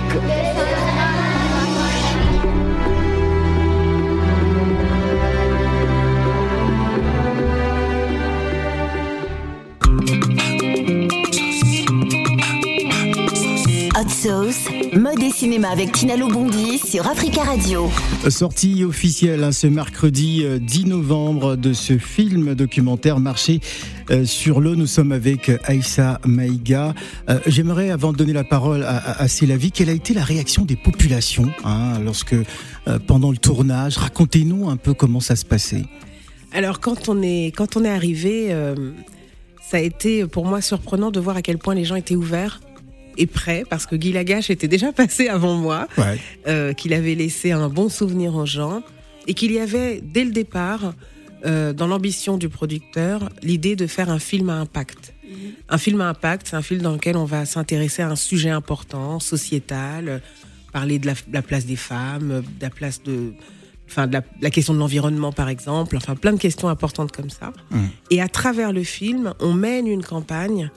Sauce, 14.22 14.68
mode 14.94 15.22
et 15.22 15.32
cinéma 15.32 15.70
avec 15.70 15.92
Tina 15.92 16.16
Lobondi 16.16 16.78
sur 16.80 17.08
Africa 17.08 17.44
Radio. 17.44 17.90
Sortie 18.30 18.84
officielle 18.84 19.44
hein, 19.44 19.52
ce 19.52 19.68
mercredi 19.68 20.44
euh, 20.44 20.60
10 20.60 20.86
novembre 20.86 21.56
de 21.56 21.74
ce 21.74 21.98
film 21.98 22.56
documentaire 22.56 23.20
Marché 23.20 23.60
euh, 24.10 24.26
sur 24.26 24.62
l'eau. 24.62 24.76
Nous 24.76 24.88
sommes 24.88 25.12
avec 25.12 25.52
Aïssa 25.66 26.20
Maïga. 26.26 26.94
Euh, 27.30 27.40
J'aimerais, 27.46 27.90
avant 27.92 28.12
de 28.14 28.18
donner 28.18 28.34
la 28.34 28.44
parole 28.44 28.84
à, 28.84 28.98
à, 28.98 29.22
à 29.24 29.28
Célavie, 29.28 29.72
quelle 29.72 29.90
a 29.90 29.94
été 29.94 30.14
la 30.14 30.24
réaction 30.24 30.66
des 30.66 30.76
populations 30.76 31.50
hein, 31.64 32.00
lorsque, 32.04 32.34
euh, 32.34 33.00
pendant 33.06 33.32
le 33.32 33.38
tournage, 33.38 33.98
racontez-nous 33.98 34.70
un 34.70 34.78
peu 34.78 34.94
comment 34.94 35.20
ça 35.20 35.36
se 35.36 35.46
passait. 35.46 35.84
Alors 36.52 36.80
quand 36.80 37.10
on 37.10 37.22
est 37.22 37.52
quand 37.56 37.78
on 37.78 37.86
est 37.86 37.90
arrivé, 37.90 38.48
euh, 38.50 38.76
ça 39.70 39.78
a 39.78 39.82
été 39.82 40.26
pour 40.26 40.46
moi 40.46 40.62
surprenant 40.62 41.12
de 41.12 41.20
voir 41.20 41.38
à 41.38 41.42
quel 41.42 41.60
point 41.60 41.76
les 41.76 41.86
gens 41.86 41.96
étaient 41.96 42.16
ouverts 42.16 42.60
et 43.18 43.26
prêts 43.28 43.64
parce 43.70 43.86
que 43.86 43.96
Guy 43.96 44.12
Lagache 44.12 44.50
était 44.50 44.68
déjà 44.68 44.92
passé 45.02 45.28
avant 45.28 45.56
moi, 45.56 45.88
Ouais. 45.98 46.20
euh, 46.48 46.74
qu'il 46.74 46.94
avait 46.94 47.16
laissé 47.16 47.52
un 47.52 47.70
bon 47.70 47.90
souvenir 47.90 48.36
aux 48.36 48.46
gens 48.46 48.82
et 49.28 49.34
qu'il 49.34 49.52
y 49.52 49.60
avait 49.60 50.02
dès 50.04 50.24
le 50.24 50.32
départ 50.32 50.94
euh, 51.46 51.72
dans 51.74 51.88
l'ambition 51.88 52.38
du 52.38 52.50
producteur 52.50 53.30
l'idée 53.44 53.76
de 53.76 53.88
faire 53.88 54.10
un 54.10 54.20
film 54.20 54.50
à 54.50 54.56
impact. 54.56 55.14
Un 55.70 55.78
film 55.78 56.02
à 56.02 56.10
impact, 56.10 56.48
c'est 56.50 56.56
un 56.56 56.62
film 56.64 56.82
dans 56.82 56.94
lequel 56.94 57.16
on 57.16 57.26
va 57.26 57.46
s'intéresser 57.46 58.02
à 58.02 58.10
un 58.10 58.16
sujet 58.16 58.50
important, 58.50 59.20
sociétal, 59.20 60.22
parler 60.74 60.98
de 61.00 61.06
la, 61.06 61.14
de 61.14 61.20
la 61.34 61.42
place 61.44 61.66
des 61.66 61.76
femmes, 61.76 62.42
de 62.42 62.62
la 62.62 62.70
place 62.72 63.04
de, 63.04 63.34
enfin 63.88 64.08
de 64.08 64.14
la, 64.14 64.24
la 64.42 64.50
question 64.50 64.74
de 64.74 64.80
l'environnement 64.80 65.32
par 65.32 65.48
exemple, 65.50 65.96
enfin 65.98 66.16
plein 66.16 66.34
de 66.34 66.40
questions 66.40 66.68
importantes 66.68 67.12
comme 67.12 67.30
ça. 67.30 67.54
Et 68.10 68.22
à 68.22 68.28
travers 68.28 68.74
le 68.74 68.84
film, 68.84 69.34
on 69.40 69.54
mène 69.54 69.88
une 69.88 70.04
campagne, 70.04 70.72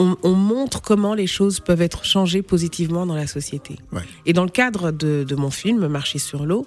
on, 0.00 0.16
on 0.22 0.32
montre 0.32 0.80
comment 0.80 1.14
les 1.14 1.26
choses 1.26 1.60
peuvent 1.60 1.82
être 1.82 2.04
changées 2.04 2.42
positivement 2.42 3.04
dans 3.04 3.14
la 3.14 3.26
société. 3.26 3.76
Ouais. 3.92 4.02
Et 4.24 4.32
dans 4.32 4.44
le 4.44 4.50
cadre 4.50 4.90
de, 4.90 5.24
de 5.24 5.34
mon 5.36 5.50
film, 5.50 5.86
Marcher 5.86 6.18
sur 6.18 6.46
l'eau, 6.46 6.66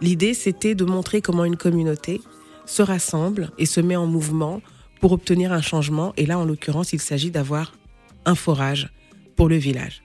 l'idée 0.00 0.34
c'était 0.34 0.74
de 0.74 0.84
montrer 0.84 1.22
comment 1.22 1.44
une 1.44 1.56
communauté 1.56 2.20
se 2.66 2.82
rassemble 2.82 3.50
et 3.56 3.66
se 3.66 3.80
met 3.80 3.96
en 3.96 4.06
mouvement 4.06 4.60
pour 5.00 5.12
obtenir 5.12 5.52
un 5.52 5.62
changement. 5.62 6.12
Et 6.16 6.26
là, 6.26 6.38
en 6.38 6.44
l'occurrence, 6.44 6.92
il 6.92 7.00
s'agit 7.00 7.30
d'avoir 7.30 7.72
un 8.24 8.34
forage 8.34 8.90
pour 9.36 9.48
le 9.48 9.56
village. 9.56 10.02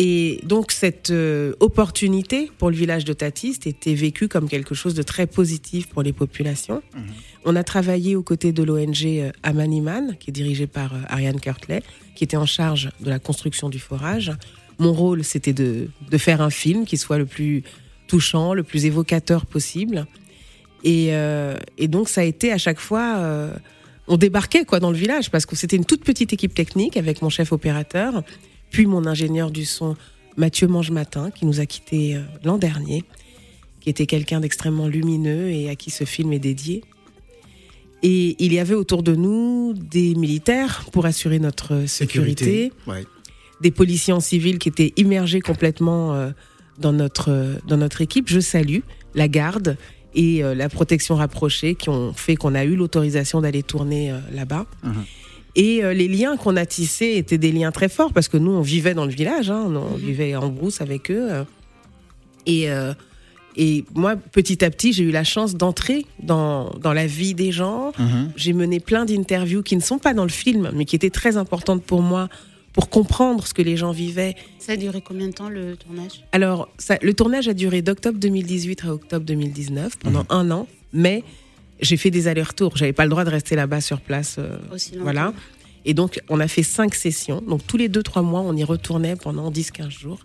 Et 0.00 0.38
donc 0.44 0.70
cette 0.70 1.10
euh, 1.10 1.54
opportunité 1.58 2.52
pour 2.56 2.70
le 2.70 2.76
village 2.76 3.04
de 3.04 3.12
Tatiste 3.12 3.66
était 3.66 3.94
vécue 3.94 4.28
comme 4.28 4.48
quelque 4.48 4.76
chose 4.76 4.94
de 4.94 5.02
très 5.02 5.26
positif 5.26 5.88
pour 5.88 6.04
les 6.04 6.12
populations. 6.12 6.82
On 7.44 7.56
a 7.56 7.64
travaillé 7.64 8.14
aux 8.14 8.22
côtés 8.22 8.52
de 8.52 8.62
l'ONG 8.62 9.04
euh, 9.04 9.32
Amaniman, 9.42 10.16
qui 10.20 10.30
est 10.30 10.32
dirigée 10.32 10.68
par 10.68 10.94
euh, 10.94 10.98
Ariane 11.08 11.40
Kirtley, 11.40 11.82
qui 12.14 12.22
était 12.22 12.36
en 12.36 12.46
charge 12.46 12.90
de 13.00 13.10
la 13.10 13.18
construction 13.18 13.68
du 13.68 13.80
forage. 13.80 14.30
Mon 14.78 14.92
rôle, 14.92 15.24
c'était 15.24 15.52
de, 15.52 15.88
de 16.08 16.18
faire 16.18 16.42
un 16.42 16.50
film 16.50 16.86
qui 16.86 16.96
soit 16.96 17.18
le 17.18 17.26
plus 17.26 17.64
touchant, 18.06 18.54
le 18.54 18.62
plus 18.62 18.86
évocateur 18.86 19.46
possible. 19.46 20.06
Et, 20.84 21.08
euh, 21.10 21.58
et 21.76 21.88
donc 21.88 22.08
ça 22.08 22.20
a 22.20 22.24
été 22.24 22.52
à 22.52 22.58
chaque 22.58 22.78
fois, 22.78 23.50
on 24.06 24.16
débarquait 24.16 24.64
quoi 24.64 24.78
dans 24.78 24.92
le 24.92 24.96
village 24.96 25.32
parce 25.32 25.44
que 25.44 25.56
c'était 25.56 25.76
une 25.76 25.84
toute 25.84 26.04
petite 26.04 26.32
équipe 26.32 26.54
technique 26.54 26.96
avec 26.96 27.20
mon 27.20 27.30
chef 27.30 27.50
opérateur, 27.50 28.22
puis 28.70 28.86
mon 28.86 29.06
ingénieur 29.06 29.50
du 29.50 29.64
son 29.64 29.96
Mathieu 30.36 30.68
Mangematin 30.68 31.30
qui 31.30 31.46
nous 31.46 31.60
a 31.60 31.66
quittés 31.66 32.16
euh, 32.16 32.20
l'an 32.44 32.58
dernier, 32.58 33.04
qui 33.80 33.90
était 33.90 34.06
quelqu'un 34.06 34.40
d'extrêmement 34.40 34.86
lumineux 34.88 35.48
et 35.50 35.68
à 35.68 35.74
qui 35.76 35.90
ce 35.90 36.04
film 36.04 36.32
est 36.32 36.38
dédié. 36.38 36.82
Et 38.02 38.36
il 38.44 38.52
y 38.52 38.60
avait 38.60 38.74
autour 38.74 39.02
de 39.02 39.16
nous 39.16 39.74
des 39.74 40.14
militaires 40.14 40.84
pour 40.92 41.06
assurer 41.06 41.40
notre 41.40 41.86
sécurité, 41.88 42.72
Ouais. 42.86 43.04
des 43.60 43.72
policiers 43.72 44.12
en 44.12 44.20
civil 44.20 44.58
qui 44.58 44.68
étaient 44.68 44.92
immergés 44.96 45.40
complètement 45.40 46.14
euh, 46.14 46.30
dans 46.78 46.92
notre 46.92 47.30
euh, 47.32 47.54
dans 47.66 47.76
notre 47.76 48.00
équipe. 48.00 48.28
Je 48.28 48.38
salue 48.38 48.80
la 49.14 49.26
garde 49.26 49.76
et 50.14 50.44
euh, 50.44 50.54
la 50.54 50.68
protection 50.68 51.16
rapprochée 51.16 51.74
qui 51.74 51.88
ont 51.88 52.12
fait 52.12 52.36
qu'on 52.36 52.54
a 52.54 52.64
eu 52.64 52.76
l'autorisation 52.76 53.40
d'aller 53.40 53.64
tourner 53.64 54.12
euh, 54.12 54.18
là-bas. 54.32 54.66
Et 55.56 55.82
euh, 55.82 55.92
les 55.92 56.08
liens 56.08 56.36
qu'on 56.36 56.56
a 56.56 56.66
tissés 56.66 57.14
étaient 57.16 57.38
des 57.38 57.52
liens 57.52 57.72
très 57.72 57.88
forts 57.88 58.12
parce 58.12 58.28
que 58.28 58.36
nous, 58.36 58.52
on 58.52 58.60
vivait 58.60 58.94
dans 58.94 59.04
le 59.06 59.12
village, 59.12 59.50
hein, 59.50 59.64
on 59.74 59.96
vivait 59.96 60.36
en 60.36 60.48
brousse 60.48 60.80
avec 60.80 61.10
eux. 61.10 61.28
euh. 61.32 61.44
et, 62.46 62.70
euh, 62.70 62.92
et 63.56 63.84
moi, 63.94 64.14
petit 64.14 64.64
à 64.64 64.70
petit, 64.70 64.92
j'ai 64.92 65.02
eu 65.02 65.10
la 65.10 65.24
chance 65.24 65.56
d'entrer 65.56 66.06
dans, 66.22 66.70
dans 66.80 66.92
la 66.92 67.06
vie 67.08 67.34
des 67.34 67.50
gens. 67.50 67.92
J'ai 68.36 68.52
mené 68.52 68.78
plein 68.78 69.04
d'interviews 69.04 69.64
qui 69.64 69.74
ne 69.74 69.80
sont 69.80 69.98
pas 69.98 70.14
dans 70.14 70.22
le 70.22 70.28
film, 70.30 70.70
mais 70.74 70.84
qui 70.84 70.94
étaient 70.94 71.10
très 71.10 71.36
importantes 71.36 71.82
pour 71.82 72.00
moi 72.00 72.28
pour 72.72 72.88
comprendre 72.90 73.44
ce 73.44 73.54
que 73.54 73.62
les 73.62 73.76
gens 73.76 73.90
vivaient. 73.90 74.36
Ça 74.60 74.72
a 74.72 74.76
duré 74.76 75.00
combien 75.00 75.26
de 75.26 75.32
temps 75.32 75.48
le 75.48 75.74
tournage? 75.76 76.22
Alors, 76.30 76.68
ça, 76.78 76.98
le 77.02 77.12
tournage 77.14 77.48
a 77.48 77.54
duré 77.54 77.82
d'octobre 77.82 78.18
2018 78.20 78.84
à 78.84 78.94
octobre 78.94 79.26
2019, 79.26 79.98
pendant 79.98 80.24
un 80.28 80.48
an, 80.52 80.68
mais 80.92 81.24
j'ai 81.80 81.96
fait 81.96 82.10
des 82.10 82.28
allers-retours. 82.28 82.76
J'avais 82.76 82.92
pas 82.92 83.04
le 83.04 83.10
droit 83.10 83.24
de 83.24 83.30
rester 83.30 83.54
là-bas 83.56 83.80
sur 83.80 84.00
place. 84.00 84.36
euh, 84.38 84.56
Aussi 84.72 84.92
longtemps. 84.92 85.02
voilà. 85.04 85.32
Et 85.84 85.94
donc, 85.94 86.20
on 86.28 86.40
a 86.40 86.48
fait 86.48 86.62
cinq 86.62 86.94
sessions. 86.94 87.40
Donc, 87.40 87.66
tous 87.66 87.76
les 87.76 87.88
deux, 87.88 88.02
trois 88.02 88.22
mois, 88.22 88.40
on 88.40 88.54
y 88.56 88.64
retournait 88.64 89.16
pendant 89.16 89.50
10-15 89.50 89.90
jours. 89.90 90.20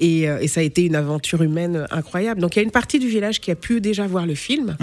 Et, 0.00 0.28
euh, 0.28 0.38
et 0.40 0.48
ça 0.48 0.60
a 0.60 0.62
été 0.62 0.82
une 0.84 0.94
aventure 0.96 1.42
humaine 1.42 1.86
incroyable. 1.90 2.40
Donc, 2.40 2.56
il 2.56 2.60
y 2.60 2.60
a 2.60 2.64
une 2.64 2.70
partie 2.70 2.98
du 2.98 3.08
village 3.08 3.40
qui 3.40 3.50
a 3.50 3.56
pu 3.56 3.80
déjà 3.80 4.06
voir 4.06 4.26
le 4.26 4.34
film. 4.34 4.76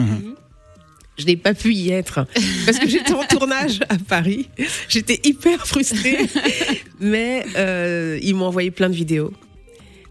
Je 1.17 1.25
n'ai 1.25 1.35
pas 1.35 1.53
pu 1.53 1.73
y 1.73 1.89
être 1.91 2.25
parce 2.65 2.79
que 2.79 2.87
j'étais 2.87 3.13
en 3.13 3.23
tournage 3.25 3.79
à 3.89 3.97
Paris. 3.97 4.49
J'étais 4.87 5.19
hyper 5.23 5.67
frustrée. 5.67 6.17
Mais 6.99 7.45
euh, 7.57 8.19
ils 8.21 8.35
m'ont 8.35 8.45
envoyé 8.45 8.71
plein 8.71 8.89
de 8.89 8.95
vidéos. 8.95 9.33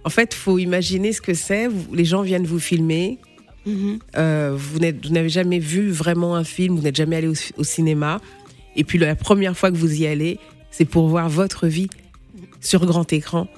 En 0.05 0.11
fait, 0.11 0.35
faut 0.35 0.59
imaginer 0.59 1.13
ce 1.13 1.21
que 1.21 1.35
c'est. 1.35 1.69
Les 1.93 2.05
gens 2.05 2.23
viennent 2.23 2.47
vous 2.47 2.61
filmer. 2.61 3.19
Euh, 3.67 4.57
vous 4.57 4.79
n'avez 4.79 5.29
jamais 5.29 5.59
vu 5.59 5.91
vraiment 5.91 6.35
un 6.37 6.45
film, 6.45 6.77
vous 6.77 6.83
n'êtes 6.83 6.97
jamais 6.97 7.17
allé 7.17 7.29
au, 7.29 7.35
au 7.59 7.65
cinéma. 7.65 8.21
Et 8.77 8.85
puis 8.85 8.99
la 8.99 9.15
première 9.17 9.57
fois 9.57 9.71
que 9.71 9.77
vous 9.77 10.01
y 10.03 10.07
allez, 10.07 10.39
c'est 10.71 10.85
pour 10.85 11.09
voir 11.09 11.29
votre 11.29 11.67
vie 11.67 11.89
sur 12.61 12.87
grand 12.87 13.13
écran. 13.13 13.49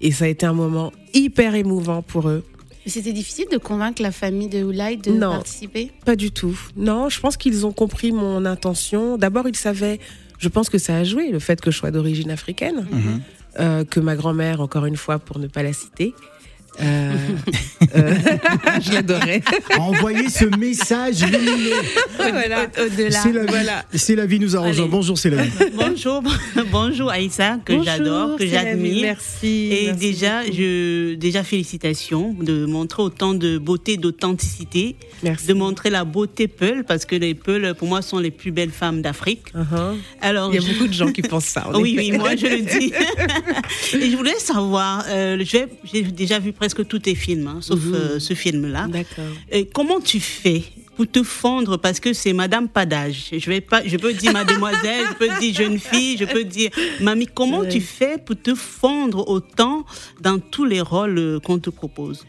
Et 0.00 0.12
ça 0.12 0.24
a 0.24 0.28
été 0.28 0.46
un 0.46 0.52
moment 0.54 0.92
hyper 1.12 1.54
émouvant 1.54 2.02
pour 2.02 2.28
eux. 2.28 2.42
C'était 2.86 3.12
difficile 3.12 3.44
de 3.52 3.58
convaincre 3.58 4.00
la 4.02 4.10
famille 4.10 4.48
de 4.48 4.62
Oulai 4.64 4.96
de 4.96 5.10
Non. 5.10 5.32
participer? 5.32 5.90
Pas 6.06 6.16
du 6.16 6.30
tout. 6.30 6.58
Non, 6.76 7.08
je 7.10 7.20
pense 7.20 7.36
qu'ils 7.36 7.66
ont 7.66 7.72
compris 7.72 8.10
mon 8.10 8.46
intention. 8.46 9.18
D'abord, 9.18 9.46
ils 9.46 9.56
savaient, 9.56 10.00
je 10.38 10.48
pense 10.48 10.70
que 10.70 10.78
ça 10.78 10.96
a 10.96 11.04
joué, 11.04 11.30
le 11.30 11.38
fait 11.38 11.60
que 11.60 11.70
je 11.70 11.76
sois 11.76 11.90
d'origine 11.90 12.30
africaine, 12.30 12.86
euh, 13.58 13.84
que 13.84 14.00
ma 14.00 14.16
grand-mère, 14.16 14.60
encore 14.62 14.86
une 14.86 14.96
fois, 14.96 15.18
pour 15.18 15.38
ne 15.38 15.46
pas 15.46 15.62
la 15.62 15.74
citer, 15.74 16.14
euh, 16.82 17.12
euh, 17.96 18.14
je 18.80 18.92
l'adorais. 18.92 19.42
Envoyez 19.78 20.28
ce 20.28 20.44
message 20.56 21.22
lumineux. 21.24 21.80
voilà. 22.18 22.66
Au-delà. 22.78 23.20
C'est 23.22 23.32
la 23.32 23.40
vie. 23.42 23.46
Voilà. 23.48 23.84
C'est 23.94 24.16
la 24.16 24.26
vie 24.26 24.38
nous 24.40 24.56
a 24.56 24.60
rejoint. 24.60 24.84
Allez. 24.84 24.90
Bonjour, 24.90 25.18
c'est 25.18 25.30
la 25.30 25.42
vie. 25.42 25.50
Bonjour, 25.74 26.22
bonjour 26.70 27.10
Aïssa, 27.10 27.58
que 27.64 27.82
j'adore, 27.82 28.36
que 28.36 28.46
j'admire. 28.46 29.02
Merci. 29.02 29.46
Et 29.72 29.82
merci 29.86 29.98
déjà, 29.98 30.42
beaucoup. 30.42 30.56
je, 30.56 31.14
déjà 31.14 31.42
félicitations 31.42 32.34
de 32.40 32.66
montrer 32.66 33.02
autant 33.02 33.34
de 33.34 33.58
beauté, 33.58 33.96
d'authenticité, 33.96 34.96
Merci. 35.22 35.46
de 35.46 35.54
montrer 35.54 35.90
la 35.90 36.04
beauté 36.04 36.48
Peul, 36.48 36.84
parce 36.84 37.04
que 37.04 37.16
les 37.16 37.34
Peuls, 37.34 37.74
pour 37.76 37.88
moi, 37.88 38.02
sont 38.02 38.18
les 38.18 38.30
plus 38.30 38.50
belles 38.52 38.70
femmes 38.70 39.02
d'Afrique. 39.02 39.52
Uh-huh. 39.54 39.96
Alors, 40.20 40.50
Il 40.52 40.60
y 40.60 40.64
a 40.64 40.66
je- 40.66 40.72
beaucoup 40.72 40.88
de 40.88 40.92
gens 40.92 41.12
qui 41.12 41.22
pensent 41.22 41.44
ça. 41.46 41.66
oui, 41.74 41.94
effet. 41.98 42.12
oui, 42.12 42.18
moi 42.18 42.36
je 42.36 42.46
le 42.46 42.60
dis. 42.60 42.92
Et 44.04 44.10
je 44.10 44.16
voulais 44.16 44.38
savoir, 44.38 45.04
euh, 45.08 45.36
j'ai 45.40 45.66
j'ai 45.92 46.02
déjà 46.02 46.38
vu 46.38 46.52
presque 46.52 46.69
tous 46.84 46.98
tes 47.00 47.14
films, 47.14 47.46
hein, 47.46 47.58
sauf 47.60 47.80
Mhm. 47.84 47.94
euh, 47.94 48.18
ce 48.20 48.34
film-là. 48.34 48.86
D'accord. 48.88 49.24
Et 49.50 49.66
comment 49.66 50.00
tu 50.00 50.20
fais 50.20 50.62
pour 50.96 51.06
te 51.10 51.22
fondre 51.22 51.78
parce 51.78 51.98
que 52.00 52.12
c'est 52.12 52.32
Madame 52.32 52.68
Padage? 52.68 53.30
Je 53.32 53.50
vais 53.50 53.60
pas, 53.60 53.82
je 53.86 53.96
peux 53.96 54.12
dire 54.12 54.32
Mademoiselle, 54.32 55.06
je 55.12 55.14
peux 55.16 55.28
dire 55.40 55.54
jeune 55.54 55.78
fille, 55.78 56.16
je 56.18 56.24
peux 56.24 56.44
dire 56.44 56.70
mamie. 57.00 57.26
Comment 57.26 57.64
tu 57.64 57.80
fais 57.80 58.18
pour 58.18 58.40
te 58.40 58.54
fondre 58.54 59.28
autant 59.28 59.84
dans 60.20 60.38
tous 60.38 60.64
les 60.64 60.80
rôles 60.80 61.18
euh, 61.18 61.40
qu'on 61.40 61.58
te 61.58 61.70
propose? 61.70 62.26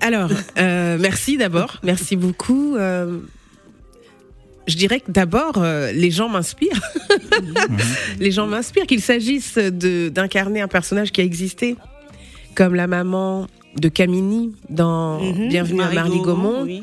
Alors, 0.00 0.30
euh, 0.58 0.96
merci 1.00 1.36
d'abord. 1.36 1.76
Merci 1.82 2.14
beaucoup. 2.16 2.76
Euh, 2.76 3.18
je 4.68 4.76
dirais 4.76 5.00
que 5.00 5.10
d'abord, 5.10 5.54
euh, 5.58 5.90
les 5.92 6.10
gens 6.10 6.28
m'inspirent. 6.28 6.80
les 8.20 8.30
gens 8.30 8.46
m'inspirent, 8.46 8.86
qu'il 8.86 9.00
s'agisse 9.00 9.54
de- 9.56 10.08
d'incarner 10.08 10.60
un 10.60 10.68
personnage 10.68 11.10
qui 11.10 11.20
a 11.20 11.24
existé, 11.24 11.74
comme 12.58 12.74
la 12.74 12.88
maman 12.88 13.46
de 13.76 13.88
Camini 13.88 14.52
dans 14.68 15.20
Mhm, 15.22 15.48
Bienvenue 15.48 15.80
à 15.80 15.84
Marie 15.84 15.94
Marly 15.94 16.20
Gaumont, 16.22 16.62
oui. 16.64 16.82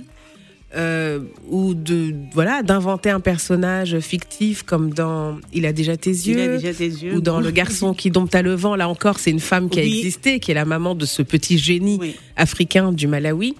euh, 0.78 1.20
ou 1.50 1.74
de 1.74 2.14
voilà 2.34 2.64
d'inventer 2.64 3.10
un 3.10 3.20
personnage 3.20 4.00
fictif 4.00 4.64
comme 4.64 4.94
dans 4.94 5.38
Il 5.52 5.66
a 5.66 5.74
déjà 5.74 5.98
tes 5.98 6.12
yeux, 6.12 6.38
Il 6.38 6.40
a 6.40 6.58
déjà 6.58 6.74
tes 6.74 6.88
yeux. 6.88 7.16
ou 7.16 7.20
dans 7.20 7.42
Le 7.42 7.52
garçon 7.52 7.94
qui 7.94 8.10
dompte 8.10 8.34
à 8.36 8.42
le 8.42 8.54
vent. 8.56 8.78
Là 8.78 8.88
encore, 8.88 9.20
c'est 9.20 9.32
une 9.32 9.42
femme 9.42 9.70
qui 9.70 9.82
a 9.82 9.84
existé, 9.84 10.40
qui 10.40 10.52
est 10.52 10.54
la 10.54 10.64
maman 10.64 10.96
de 10.96 11.06
ce 11.06 11.22
petit 11.22 11.58
génie 11.58 12.00
africain 12.38 12.94
du 12.94 13.08
Malawi. 13.08 13.54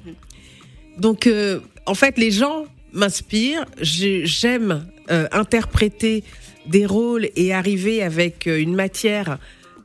Donc, 0.98 1.28
euh, 1.28 1.60
en 1.86 1.96
fait, 1.96 2.18
les 2.18 2.32
gens 2.32 2.64
m'inspirent. 2.94 3.66
J'ai- 3.82 4.26
J'aime 4.26 4.86
euh, 5.12 5.28
interpréter 5.34 6.24
des 6.66 6.86
rôles 6.86 7.28
et 7.36 7.54
arriver 7.54 8.02
avec 8.02 8.46
une 8.46 8.74
matière 8.74 9.38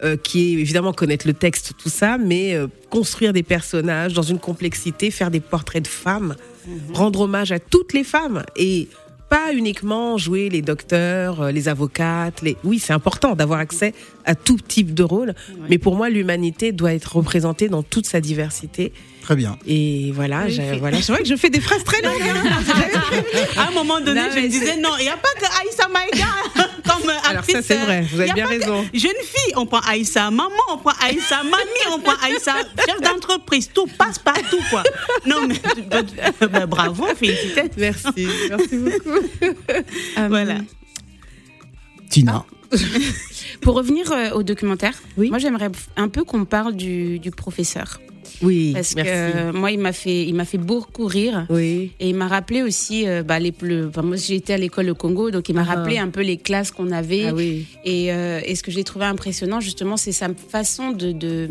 euh, 0.02 0.16
qui 0.16 0.40
est 0.40 0.52
évidemment 0.52 0.92
connaître 0.92 1.26
le 1.26 1.35
texte, 1.35 1.73
tout 1.76 1.90
ça, 1.90 2.16
mais 2.16 2.54
euh, 2.54 2.69
construire 2.88 3.33
des 3.33 3.42
personnages 3.42 4.14
dans 4.14 4.23
une 4.23 4.38
complexité, 4.38 5.11
faire 5.11 5.30
des 5.30 5.40
portraits 5.40 5.83
de 5.83 5.88
femmes, 5.88 6.37
rendre 6.95 7.21
hommage 7.21 7.52
à 7.52 7.59
toutes 7.59 7.92
les 7.92 8.04
femmes 8.04 8.42
et 8.57 8.88
pas 9.28 9.52
uniquement 9.54 10.19
jouer 10.19 10.49
les 10.49 10.61
docteurs, 10.61 11.42
euh, 11.42 11.50
les 11.52 11.69
avocates. 11.69 12.42
Les... 12.42 12.57
Oui, 12.64 12.78
c'est 12.78 12.92
important 12.92 13.35
d'avoir 13.37 13.61
accès 13.61 13.95
à 14.25 14.35
tout 14.35 14.59
type 14.59 14.92
de 14.92 15.02
rôle, 15.02 15.35
mais 15.69 15.78
pour 15.78 15.97
moi, 15.97 16.11
l'humanité 16.11 16.73
doit 16.73 16.92
être 16.92 17.16
représentée 17.16 17.69
dans 17.69 17.83
toute 17.83 18.07
sa 18.07 18.21
diversité. 18.21 18.92
Très 19.23 19.37
bien. 19.37 19.59
Et 19.67 20.12
voilà, 20.15 20.45
Oui. 20.47 20.53
j'ai- 20.53 20.79
voilà. 20.79 21.00
c'est 21.03 21.12
vrai 21.12 21.23
que 21.23 21.29
je 21.29 21.37
fais 21.37 21.50
des 21.50 21.61
phrases 21.61 21.85
très 21.85 22.00
longues. 22.03 22.21
hein. 22.23 22.50
À 23.59 23.69
un 23.69 23.71
moment 23.73 24.00
donné, 24.00 24.21
Non, 24.23 24.29
je 24.35 24.41
me 24.41 24.49
disais 24.49 24.77
non, 24.77 24.91
il 24.99 25.03
n'y 25.03 25.09
a 25.09 25.17
pas 25.17 25.29
que 25.39 25.45
Aïssa 25.61 25.89
Maïga 25.89 26.27
comme 26.85 27.11
Alors 27.29 27.45
ça, 27.45 27.62
c'est 27.62 27.77
vrai, 27.77 28.00
vous 28.11 28.19
avez 28.21 28.29
y 28.29 28.33
a 28.33 28.35
bien 28.35 28.45
que 28.47 28.50
raison. 28.50 28.85
Jeune 28.95 29.12
fille, 29.23 29.53
on 29.57 29.67
prend 29.67 29.81
Aïssa 29.81 30.31
maman, 30.31 30.50
on 30.73 30.79
prend 30.79 30.93
Aïssa 31.03 31.43
mamie, 31.43 31.95
on 31.95 31.99
prend 32.00 32.15
Aïssa 32.25 32.55
chef 32.87 33.00
d'entreprise, 33.03 33.71
tout 33.73 33.87
passe 33.99 34.19
partout 34.19 34.61
quoi. 34.71 34.83
Non 35.27 35.47
mais 35.47 35.61
euh, 35.93 36.49
bah, 36.49 36.67
bravo, 36.67 37.07
félicitations. 37.15 37.71
Merci, 37.77 38.27
merci 38.49 38.77
beaucoup. 38.77 39.19
voilà. 40.29 40.57
Tina. 42.09 42.45
Pour 43.61 43.75
revenir 43.75 44.11
euh, 44.12 44.31
au 44.31 44.43
documentaire, 44.43 44.95
moi 45.17 45.39
j'aimerais 45.39 45.71
un 45.97 46.09
peu 46.09 46.25
qu'on 46.25 46.45
parle 46.45 46.75
du, 46.75 47.19
du 47.19 47.31
professeur. 47.31 48.00
Oui, 48.42 48.72
Parce 48.75 48.94
merci. 48.94 49.10
que 49.10 49.50
moi, 49.52 49.70
il 49.70 49.78
m'a 49.78 49.92
fait, 49.92 50.25
il 50.26 50.34
m'a 50.34 50.44
fait 50.44 50.58
beaucoup 50.58 51.06
rire. 51.06 51.46
Oui. 51.50 51.92
Et 52.00 52.08
il 52.10 52.14
m'a 52.14 52.28
rappelé 52.28 52.62
aussi, 52.62 53.06
euh, 53.06 53.22
bah, 53.22 53.38
les, 53.38 53.52
le, 53.60 53.88
enfin, 53.88 54.02
moi 54.02 54.16
j'étais 54.16 54.52
à 54.54 54.58
l'école 54.58 54.90
au 54.90 54.94
Congo, 54.94 55.30
donc 55.30 55.49
il 55.49 55.54
m'a 55.54 55.62
Ah. 55.68 55.75
rappelé 55.76 55.99
un 55.99 56.08
peu 56.08 56.22
les 56.22 56.37
classes 56.37 56.70
qu'on 56.70 56.90
avait. 56.90 57.26
Ah 57.28 57.34
oui. 57.34 57.66
et, 57.84 58.12
euh, 58.12 58.40
et 58.44 58.54
ce 58.54 58.62
que 58.62 58.70
j'ai 58.70 58.84
trouvé 58.84 59.04
impressionnant, 59.06 59.60
justement, 59.60 59.96
c'est 59.96 60.12
sa 60.12 60.28
façon 60.49 60.90
de. 60.92 61.12
de 61.12 61.49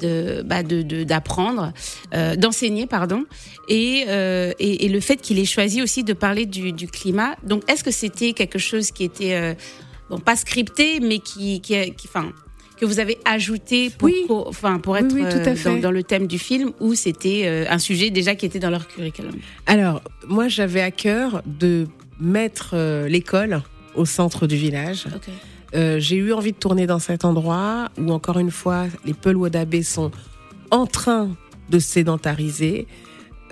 de 0.00 0.42
bah 0.46 0.62
de 0.62 0.82
de- 0.82 1.02
d'apprendre 1.02 1.72
euh, 2.14 2.36
d'enseigner 2.36 2.86
pardon 2.86 3.24
et, 3.68 4.04
euh, 4.06 4.52
et 4.60 4.84
et 4.84 4.88
le 4.88 5.00
fait 5.00 5.16
qu'il 5.16 5.40
ait 5.40 5.44
choisi 5.44 5.82
aussi 5.82 6.04
de 6.04 6.12
parler 6.12 6.46
du, 6.46 6.70
du 6.70 6.86
climat 6.86 7.34
donc 7.42 7.68
est-ce 7.68 7.82
que 7.82 7.90
c'était 7.90 8.32
quelque 8.32 8.60
chose 8.60 8.92
qui 8.92 9.02
était 9.02 9.34
euh, 9.34 9.54
bon 10.08 10.20
pas 10.20 10.36
scripté 10.36 11.00
mais 11.00 11.18
qui 11.18 11.60
qui 11.60 11.74
qui- 11.96 12.06
enfin 12.06 12.30
que 12.80 12.86
vous 12.86 13.00
avez 13.00 13.18
ajouté 13.24 13.90
pour, 13.90 14.10
pour- 14.26 14.48
enfin 14.48 14.78
pour 14.78 14.96
être 14.96 15.12
oui, 15.14 15.22
tout 15.22 15.36
à 15.36 15.48
euh, 15.48 15.54
fait. 15.56 15.74
dans, 15.76 15.80
dans 15.80 15.90
le 15.90 16.02
thème 16.02 16.26
du 16.26 16.38
film 16.38 16.72
ou 16.80 16.94
c'était 16.94 17.42
euh, 17.46 17.64
un 17.68 17.78
sujet 17.78 18.10
déjà 18.10 18.34
qui 18.34 18.46
était 18.46 18.58
dans 18.60 18.70
leur 18.70 18.86
curriculum 18.88 19.32
Alors, 19.66 20.02
moi, 20.28 20.48
j'avais 20.48 20.80
à 20.80 20.90
cœur 20.90 21.42
de 21.46 21.86
mettre 22.20 22.70
euh, 22.74 23.08
l'école 23.08 23.62
au 23.94 24.04
centre 24.04 24.46
du 24.46 24.56
village. 24.56 25.06
Euh, 25.74 25.98
J'ai 26.00 26.16
eu 26.16 26.32
envie 26.32 26.52
de 26.52 26.56
tourner 26.56 26.86
dans 26.86 26.98
cet 26.98 27.24
endroit 27.24 27.88
où, 27.98 28.10
encore 28.10 28.38
une 28.38 28.50
fois, 28.50 28.86
les 29.04 29.14
Peul 29.14 29.36
Wadabé 29.36 29.82
sont 29.82 30.10
en 30.70 30.86
train 30.86 31.30
de 31.70 31.78
se 31.78 31.88
sédentariser 31.88 32.86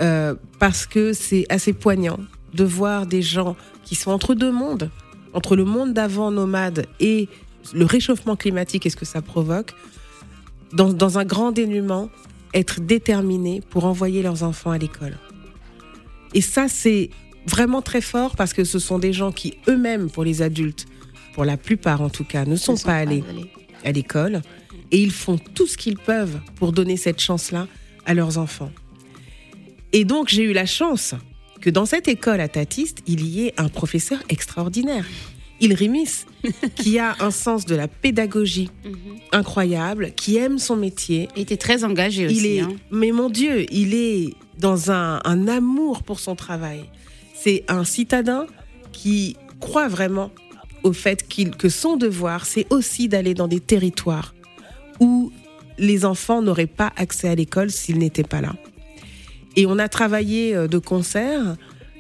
euh, 0.00 0.35
parce 0.59 0.87
que 0.87 1.12
c'est 1.12 1.47
assez 1.49 1.73
poignant 1.73 2.18
de 2.54 2.64
voir 2.64 3.06
des 3.06 3.23
gens 3.23 3.56
qui 3.85 3.95
sont 3.95 4.11
entre 4.11 4.35
deux 4.35 4.52
mondes, 4.52 4.90
entre 5.35 5.56
le 5.56 5.64
monde 5.64 5.92
d'avant 5.92 6.30
nomade 6.30 6.87
et 7.00 7.28
le 7.75 7.85
réchauffement 7.85 8.37
climatique 8.37 8.87
et 8.87 8.90
ce 8.90 8.96
que 8.96 9.04
ça 9.04 9.23
provoque, 9.23 9.75
dans, 10.73 10.92
dans 10.92 11.18
un 11.18 11.25
grand 11.25 11.52
dénuement, 11.52 12.08
être 12.54 12.80
déterminés 12.80 13.61
pour 13.70 13.85
envoyer 13.85 14.23
leurs 14.23 14.42
enfants 14.42 14.70
à 14.70 14.78
l'école. 14.78 15.16
Et 16.35 16.40
ça, 16.40 16.68
c'est 16.68 17.11
vraiment 17.46 17.82
très 17.82 18.00
fort 18.00 18.37
parce 18.37 18.52
que 18.52 18.64
ce 18.64 18.78
sont 18.78 18.99
des 18.99 19.12
gens 19.12 19.32
qui 19.32 19.58
eux-mêmes, 19.68 20.11
pour 20.11 20.25
les 20.25 20.42
adultes, 20.42 20.87
pour 21.35 21.44
la 21.44 21.56
plupart 21.56 22.00
en 22.00 22.11
tout 22.11 22.24
cas, 22.24 22.44
ne 22.44 22.57
sont, 22.57 22.76
pas 22.76 22.96
allés 22.96 23.22
à 23.85 23.92
l'école 23.92 24.42
et 24.90 25.02
ils 25.02 25.12
font 25.12 25.38
tout 25.38 25.66
ce 25.66 25.76
qu'ils 25.76 25.98
peuvent 25.98 26.40
pour 26.57 26.72
donner 26.72 26.96
cette 26.96 27.20
chance-là 27.20 27.68
à 28.05 28.14
leurs 28.14 28.38
enfants. 28.38 28.70
Et 29.92 30.05
donc, 30.05 30.29
j'ai 30.29 30.44
eu 30.44 30.52
la 30.52 30.66
chance 30.66 31.14
que 31.61 31.70
dans 31.70 31.87
cette 31.87 32.09
école 32.09 32.40
à 32.40 32.48
Tatiste, 32.48 33.02
il 33.07 33.24
y 33.26 33.46
ait 33.46 33.55
un 33.57 33.68
professeur 33.68 34.18
extraordinaire. 34.29 35.07
Il 35.61 35.73
Rimis, 35.75 36.27
qui 36.77 36.99
a 36.99 37.16
un 37.21 37.31
sens 37.31 37.64
de 37.64 37.75
la 37.75 37.88
pédagogie 37.88 38.71
incroyable, 39.33 40.12
qui 40.14 40.37
aime 40.37 40.59
son 40.59 40.77
métier. 40.77 41.29
Il 41.37 41.42
était 41.42 41.57
très 41.57 41.85
engagé 41.85 42.25
il 42.25 42.37
aussi, 42.37 42.47
Est, 42.47 42.61
hein. 42.61 42.77
Mais 42.90 43.11
mon 43.11 43.31
Dieu, 43.31 43.66
il 43.73 43.95
est 43.95 44.35
dans 44.59 44.90
un, 44.90 45.21
un 45.25 45.49
amour 45.49 46.03
pour 46.03 46.21
son 46.21 46.37
travail. 46.37 46.85
C'est 47.35 47.64
un 47.69 47.85
citadin 47.85 48.47
qui 48.92 49.37
croit 49.61 49.88
vraiment 49.88 50.31
au 50.83 50.92
fait 50.92 51.27
que 51.59 51.69
son 51.69 51.97
devoir, 51.97 52.47
c'est 52.47 52.66
aussi 52.71 53.09
d'aller 53.09 53.35
dans 53.35 53.49
des 53.49 53.61
territoires 53.61 54.35
où 55.01 55.33
les 55.79 56.05
enfants 56.05 56.42
n'auraient 56.42 56.66
pas 56.66 56.92
accès 56.97 57.29
à 57.29 57.35
l'école 57.35 57.71
s'ils 57.71 57.99
n'étaient 57.99 58.23
pas 58.23 58.40
là. 58.40 58.55
Et 59.57 59.66
on 59.66 59.79
a 59.79 59.88
travaillé 59.88 60.55
euh, 60.55 60.69
de 60.69 60.79
concert 60.79 61.57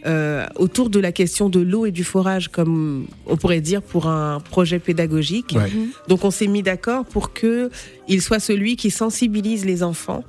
euh, 0.06 0.46
autour 0.56 0.88
de 0.90 1.00
la 1.00 1.12
question 1.12 1.48
de 1.48 1.60
l'eau 1.60 1.84
et 1.86 1.90
du 1.90 2.04
forage, 2.04 2.48
comme 2.48 3.06
on 3.26 3.36
pourrait 3.36 3.60
dire 3.60 3.82
pour 3.82 4.06
un 4.06 4.40
projet 4.40 4.78
pédagogique. 4.78 5.54
Ouais. 5.56 5.70
Donc 6.08 6.24
on 6.24 6.30
s'est 6.30 6.46
mis 6.46 6.62
d'accord 6.62 7.04
pour 7.04 7.32
que 7.32 7.70
il 8.08 8.22
soit 8.22 8.38
celui 8.40 8.76
qui 8.76 8.90
sensibilise 8.90 9.64
les 9.64 9.82
enfants 9.82 10.22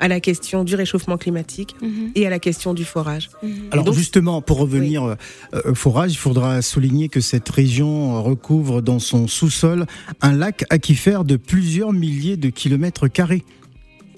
à 0.00 0.08
la 0.08 0.18
question 0.18 0.64
du 0.64 0.74
réchauffement 0.74 1.16
climatique 1.16 1.76
et 2.16 2.26
à 2.26 2.30
la 2.30 2.40
question 2.40 2.74
du 2.74 2.84
forage. 2.84 3.30
Alors 3.70 3.84
Donc, 3.84 3.94
justement, 3.94 4.42
pour 4.42 4.58
revenir 4.58 5.04
euh, 5.04 5.14
au 5.64 5.74
forage, 5.76 6.12
il 6.12 6.16
faudra 6.18 6.60
souligner 6.60 7.08
que 7.08 7.20
cette 7.20 7.48
région 7.48 8.16
euh, 8.16 8.20
recouvre 8.20 8.82
dans 8.82 8.98
son 8.98 9.28
sous-sol 9.28 9.86
un 10.20 10.32
lac 10.34 10.64
aquifère 10.70 11.24
de 11.24 11.36
plusieurs 11.36 11.92
milliers 11.92 12.36
de 12.36 12.48
kilomètres 12.50 13.06
carrés. 13.06 13.44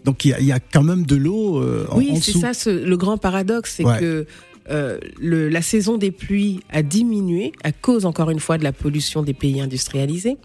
Donc 0.07 0.25
il 0.25 0.31
y 0.31 0.33
a, 0.33 0.41
il 0.41 0.47
y 0.47 0.53
a 0.53 0.61
quand 0.61 0.83
même 0.83 1.05
de 1.05 1.17
l'eau 1.17 1.59
euh, 1.61 1.87
en, 1.91 1.99
Oui, 1.99 2.09
en 2.13 2.15
c'est 2.15 2.33
dessous. 2.33 2.41
ça 2.41 2.55
ce- 2.55 2.71
le 2.71 2.97
grand 2.97 3.19
paradoxe, 3.19 3.75
c'est 3.77 3.85
Ouais. 3.85 3.99
que 4.01 4.27
euh, 4.71 4.99
le- 5.21 5.49
la 5.49 5.63
saison 5.63 5.97
des 5.99 6.11
pluies 6.11 6.61
a 6.71 6.83
diminué 6.83 7.53
à 7.63 7.73
cause, 7.73 8.07
encore 8.07 8.31
une 8.31 8.41
fois, 8.41 8.59
de 8.59 8.65
la 8.65 8.73
pollution 8.73 9.23
des 9.23 9.35
pays 9.35 9.61
industrialisés. 9.61 10.37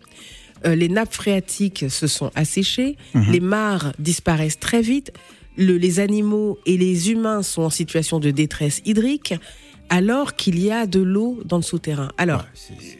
Euh, 0.66 0.76
les 0.76 0.90
nappes 0.90 1.14
phréatiques 1.14 1.86
se 1.90 2.08
sont 2.08 2.32
asséchées, 2.36 2.98
Mhm. 3.14 3.32
les 3.32 3.40
mares 3.40 3.94
disparaissent 4.00 4.60
très 4.60 4.82
vite, 4.82 5.14
le- 5.58 5.78
les 5.78 6.00
animaux 6.00 6.60
et 6.66 6.78
les 6.78 7.12
humains 7.12 7.44
sont 7.44 7.62
en 7.64 7.70
situation 7.70 8.20
de 8.20 8.32
détresse 8.32 8.82
hydrique, 8.86 9.34
alors 9.90 10.36
qu'il 10.36 10.60
y 10.62 10.70
a 10.72 10.86
de 10.86 11.00
l'eau 11.00 11.40
dans 11.46 11.58
le 11.58 11.64
souterrain. 11.64 12.10
Alors, 12.18 12.46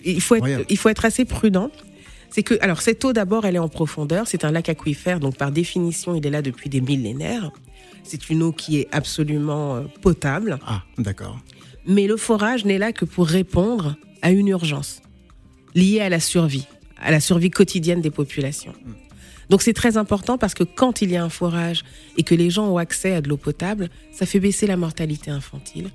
il, 0.06 0.22
faut 0.22 0.36
être, 0.36 0.66
il 0.70 0.78
faut 0.78 0.90
être 0.90 1.06
assez 1.06 1.26
prudent. 1.26 1.70
C'est 2.32 2.44
que, 2.44 2.56
alors, 2.62 2.82
cette 2.82 3.04
eau 3.06 3.12
d'abord, 3.12 3.46
elle 3.46 3.56
est 3.56 3.60
en 3.60 3.70
profondeur. 3.70 4.28
C'est 4.28 4.46
un 4.46 4.52
lac 4.52 4.70
aquifère, 4.70 5.20
donc 5.20 5.36
par 5.36 5.52
définition, 5.52 6.16
il 6.16 6.26
est 6.26 6.30
là 6.30 6.42
depuis 6.42 6.70
des 6.70 6.80
millénaires. 6.82 7.52
C'est 8.10 8.32
une 8.32 8.42
eau 8.42 8.52
qui 8.52 8.80
est 8.80 8.88
absolument 8.92 9.76
euh, 9.76 9.82
potable. 10.02 10.58
Ah, 10.66 10.82
d'accord. 10.98 11.40
Mais 11.86 12.08
le 12.08 12.18
forage 12.18 12.66
n'est 12.66 12.80
là 12.80 12.92
que 12.92 13.06
pour 13.06 13.28
répondre 13.28 13.98
à 14.24 14.32
une 14.32 14.48
urgence 14.48 15.04
liée 15.76 16.00
à 16.00 16.10
la 16.10 16.20
survie, 16.20 16.66
à 16.98 17.12
la 17.12 17.20
survie 17.20 17.52
quotidienne 17.52 18.02
des 18.02 18.10
populations. 18.10 18.74
Donc 19.50 19.62
c'est 19.62 19.74
très 19.74 19.96
important 19.96 20.40
parce 20.40 20.56
que 20.56 20.64
quand 20.64 21.04
il 21.04 21.12
y 21.12 21.18
a 21.18 21.24
un 21.24 21.30
forage 21.30 21.84
et 22.18 22.24
que 22.24 22.34
les 22.34 22.50
gens 22.50 22.68
ont 22.68 22.78
accès 22.78 23.14
à 23.14 23.22
de 23.22 23.30
l'eau 23.30 23.38
potable, 23.38 23.90
ça 24.12 24.26
fait 24.26 24.40
baisser 24.40 24.66
la 24.66 24.76
mortalité 24.76 25.30
infantile. 25.30 25.92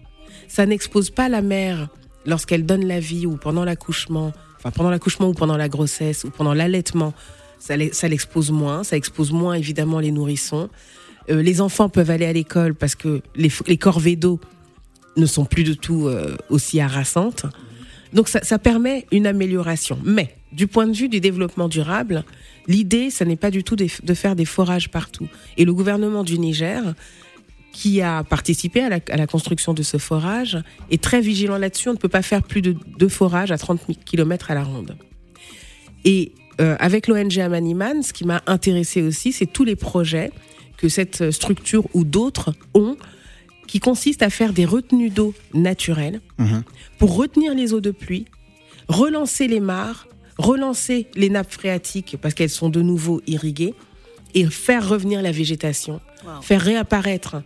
Ça 0.46 0.66
n'expose 0.66 1.10
pas 1.10 1.28
la 1.28 1.42
mère 1.42 1.88
lorsqu'elle 2.26 2.64
donne 2.64 2.86
la 2.86 3.00
vie 3.00 3.26
ou 3.26 3.36
pendant 3.36 3.64
l'accouchement, 3.64 4.32
enfin 4.56 4.70
pendant 4.70 4.90
l'accouchement 4.90 5.30
ou 5.30 5.34
pendant 5.34 5.56
la 5.56 5.68
grossesse 5.68 6.22
ou 6.22 6.30
pendant 6.30 6.54
l'allaitement. 6.54 7.12
Ça 7.58 7.76
l'expose 7.76 8.52
moins, 8.52 8.84
ça 8.84 8.96
expose 8.96 9.32
moins 9.32 9.54
évidemment 9.54 9.98
les 9.98 10.12
nourrissons. 10.12 10.70
Euh, 11.30 11.42
les 11.42 11.60
enfants 11.60 11.88
peuvent 11.88 12.10
aller 12.10 12.26
à 12.26 12.32
l'école 12.32 12.74
parce 12.74 12.94
que 12.94 13.22
les, 13.36 13.78
corvées 13.78 14.16
d'eau 14.16 14.40
ne 15.16 15.26
sont 15.26 15.44
plus 15.44 15.64
du 15.64 15.76
tout 15.76 16.06
euh, 16.06 16.36
aussi 16.50 16.80
harassantes. 16.80 17.46
Donc 18.12 18.28
ça, 18.28 18.58
permet 18.58 19.06
une 19.10 19.26
amélioration. 19.26 19.98
Mais 20.04 20.36
du 20.52 20.68
point 20.68 20.86
de 20.86 20.96
vue 20.96 21.08
du 21.08 21.20
développement 21.20 21.68
durable, 21.68 22.24
l'idée, 22.68 23.10
ce 23.10 23.24
n'est 23.24 23.36
pas 23.36 23.50
du 23.50 23.64
tout 23.64 23.74
de, 23.74 23.86
faire 24.14 24.36
des 24.36 24.44
forages 24.44 24.88
partout. 24.88 25.26
Et 25.56 25.64
le 25.64 25.74
gouvernement 25.74 26.22
du 26.22 26.38
Niger, 26.38 26.94
qui 27.72 28.02
a 28.02 28.22
participé 28.22 28.82
à 28.82 28.88
la, 28.88 29.00
à 29.10 29.16
la 29.16 29.26
construction 29.26 29.74
de 29.74 29.82
ce 29.82 29.96
forage, 29.96 30.58
est 30.92 31.02
très 31.02 31.20
vigilant 31.20 31.58
là-dessus. 31.58 31.88
On 31.88 31.94
ne 31.94 31.98
peut 31.98 32.08
pas 32.08 32.22
faire 32.22 32.44
plus 32.44 32.62
de 32.62 32.76
deux 32.98 33.08
forages 33.08 33.50
à 33.50 33.58
30 33.58 33.80
km 34.04 34.52
à 34.52 34.54
la 34.54 34.62
ronde. 34.62 34.96
Et 36.04 36.32
euh, 36.60 36.76
avec 36.78 37.08
l'ONG 37.08 37.38
Amaniman, 37.38 38.02
ce 38.02 38.12
qui 38.12 38.24
m'a 38.24 38.42
intéressé 38.46 39.02
aussi, 39.02 39.32
c'est 39.32 39.46
tous 39.46 39.64
les 39.64 39.76
projets 39.76 40.30
que 40.76 40.88
cette 40.88 41.30
structure 41.30 41.84
ou 41.94 42.04
d'autres 42.04 42.54
ont 42.74 42.96
qui 43.66 43.80
consiste 43.80 44.22
à 44.22 44.30
faire 44.30 44.52
des 44.52 44.64
retenues 44.64 45.10
d'eau 45.10 45.34
naturelles 45.54 46.20
Mhm. 46.38 46.62
pour 46.98 47.16
retenir 47.16 47.54
les 47.54 47.72
eaux 47.72 47.80
de 47.80 47.90
pluie, 47.90 48.26
relancer 48.88 49.48
les 49.48 49.60
mares, 49.60 50.06
relancer 50.38 51.06
les 51.14 51.30
nappes 51.30 51.50
phréatiques 51.52 52.16
parce 52.20 52.34
qu'elles 52.34 52.50
sont 52.50 52.68
de 52.68 52.82
nouveau 52.82 53.22
irriguées 53.26 53.74
et 54.34 54.44
faire 54.46 54.88
revenir 54.88 55.22
la 55.22 55.32
végétation, 55.32 56.00
Wow. 56.26 56.42
faire 56.42 56.60
réapparaître 56.60 57.36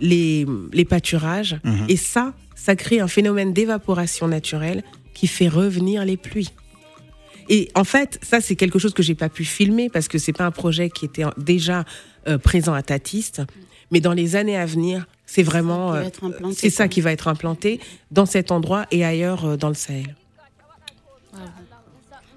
les, 0.00 0.46
les 0.72 0.84
pâturages. 0.84 1.56
Mhm. 1.64 1.86
Et 1.88 1.96
ça, 1.96 2.34
ça 2.54 2.74
crée 2.76 3.00
un 3.00 3.08
phénomène 3.08 3.52
d'évaporation 3.52 4.28
naturelle 4.28 4.82
qui 5.14 5.26
fait 5.26 5.48
revenir 5.48 6.04
les 6.04 6.16
pluies. 6.16 6.50
Et 7.48 7.68
en 7.74 7.84
fait, 7.84 8.18
ça, 8.22 8.40
c'est 8.40 8.56
quelque 8.56 8.78
chose 8.78 8.94
que 8.94 9.02
j'ai 9.02 9.14
pas 9.16 9.28
pu 9.28 9.44
filmer 9.44 9.90
parce 9.90 10.08
que 10.08 10.18
c'est 10.18 10.32
pas 10.32 10.44
un 10.46 10.50
projet 10.52 10.88
qui 10.90 11.04
était 11.04 11.24
déjà 11.36 11.84
euh, 12.28 12.38
présent 12.38 12.74
à 12.74 12.82
Tatiste. 12.82 13.42
Mais 13.90 14.00
dans 14.00 14.12
les 14.14 14.36
années 14.36 14.56
à 14.56 14.64
venir, 14.66 15.06
c'est 15.26 15.42
vraiment, 15.42 15.94
euh, 15.94 16.04
c'est 16.54 16.70
ça 16.70 16.88
qui 16.88 17.00
va 17.00 17.12
être 17.12 17.28
implanté 17.28 17.78
dans 18.10 18.26
cet 18.26 18.50
endroit 18.50 18.86
et 18.90 19.04
ailleurs 19.04 19.44
euh, 19.44 19.56
dans 19.56 19.68
le 19.68 19.74
Sahel. 19.74 20.14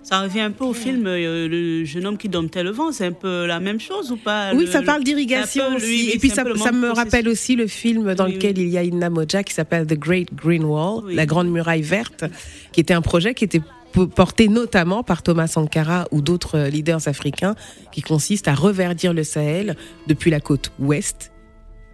Ça 0.04 0.22
revient 0.22 0.42
un 0.42 0.52
peu 0.52 0.66
au 0.66 0.74
film 0.74 1.08
euh, 1.08 1.48
Le 1.48 1.84
jeune 1.84 2.06
homme 2.06 2.18
qui 2.20 2.30
domptait 2.30 2.62
le 2.62 2.70
vent. 2.70 2.92
C'est 2.92 3.08
un 3.08 3.12
peu 3.12 3.48
la 3.48 3.60
même 3.60 3.80
chose 3.80 4.12
ou 4.12 4.18
pas? 4.18 4.54
Oui, 4.54 4.66
Le- 4.66 4.72
ça 4.72 4.84
parle 4.84 5.00
le- 5.00 5.04
d'irrigation 5.04 5.64
aussi. 5.76 6.12
et 6.14 6.20
puis 6.20 6.30
ça, 6.30 6.44
me 6.44 6.92
rappelle 6.94 7.28
aussi 7.28 7.56
le 7.56 7.66
film 7.66 8.14
dans 8.14 8.26
Oui, 8.26 8.34
lequel 8.34 8.56
oui. 8.56 8.64
il 8.66 8.70
y 8.70 8.78
a 8.78 8.84
Inna 8.84 9.10
Moja 9.10 9.42
qui 9.44 9.54
s'appelle 9.56 9.88
The 9.88 9.98
Great 9.98 10.28
Green 10.36 10.64
Wall, 10.64 11.06
Oui. 11.06 11.16
la 11.16 11.26
Grande 11.26 11.50
Muraille 11.50 11.82
Verte, 11.82 12.26
qui 12.72 12.82
était 12.82 12.94
un 12.94 13.02
projet 13.02 13.34
qui 13.34 13.46
était 13.46 13.62
po- 13.96 14.08
porté 14.08 14.48
notamment 14.50 15.02
par 15.02 15.24
Thomas 15.24 15.48
Sankara 15.48 16.08
ou 16.12 16.22
d'autres 16.22 16.58
euh, 16.58 16.70
leaders 16.70 17.08
africains, 17.08 17.56
qui 17.92 18.02
consiste 18.02 18.48
à 18.48 18.54
reverdir 18.54 19.14
le 19.14 19.24
Sahel 19.24 19.76
depuis 20.08 20.30
la 20.30 20.40
côte 20.40 20.72
ouest, 20.78 21.32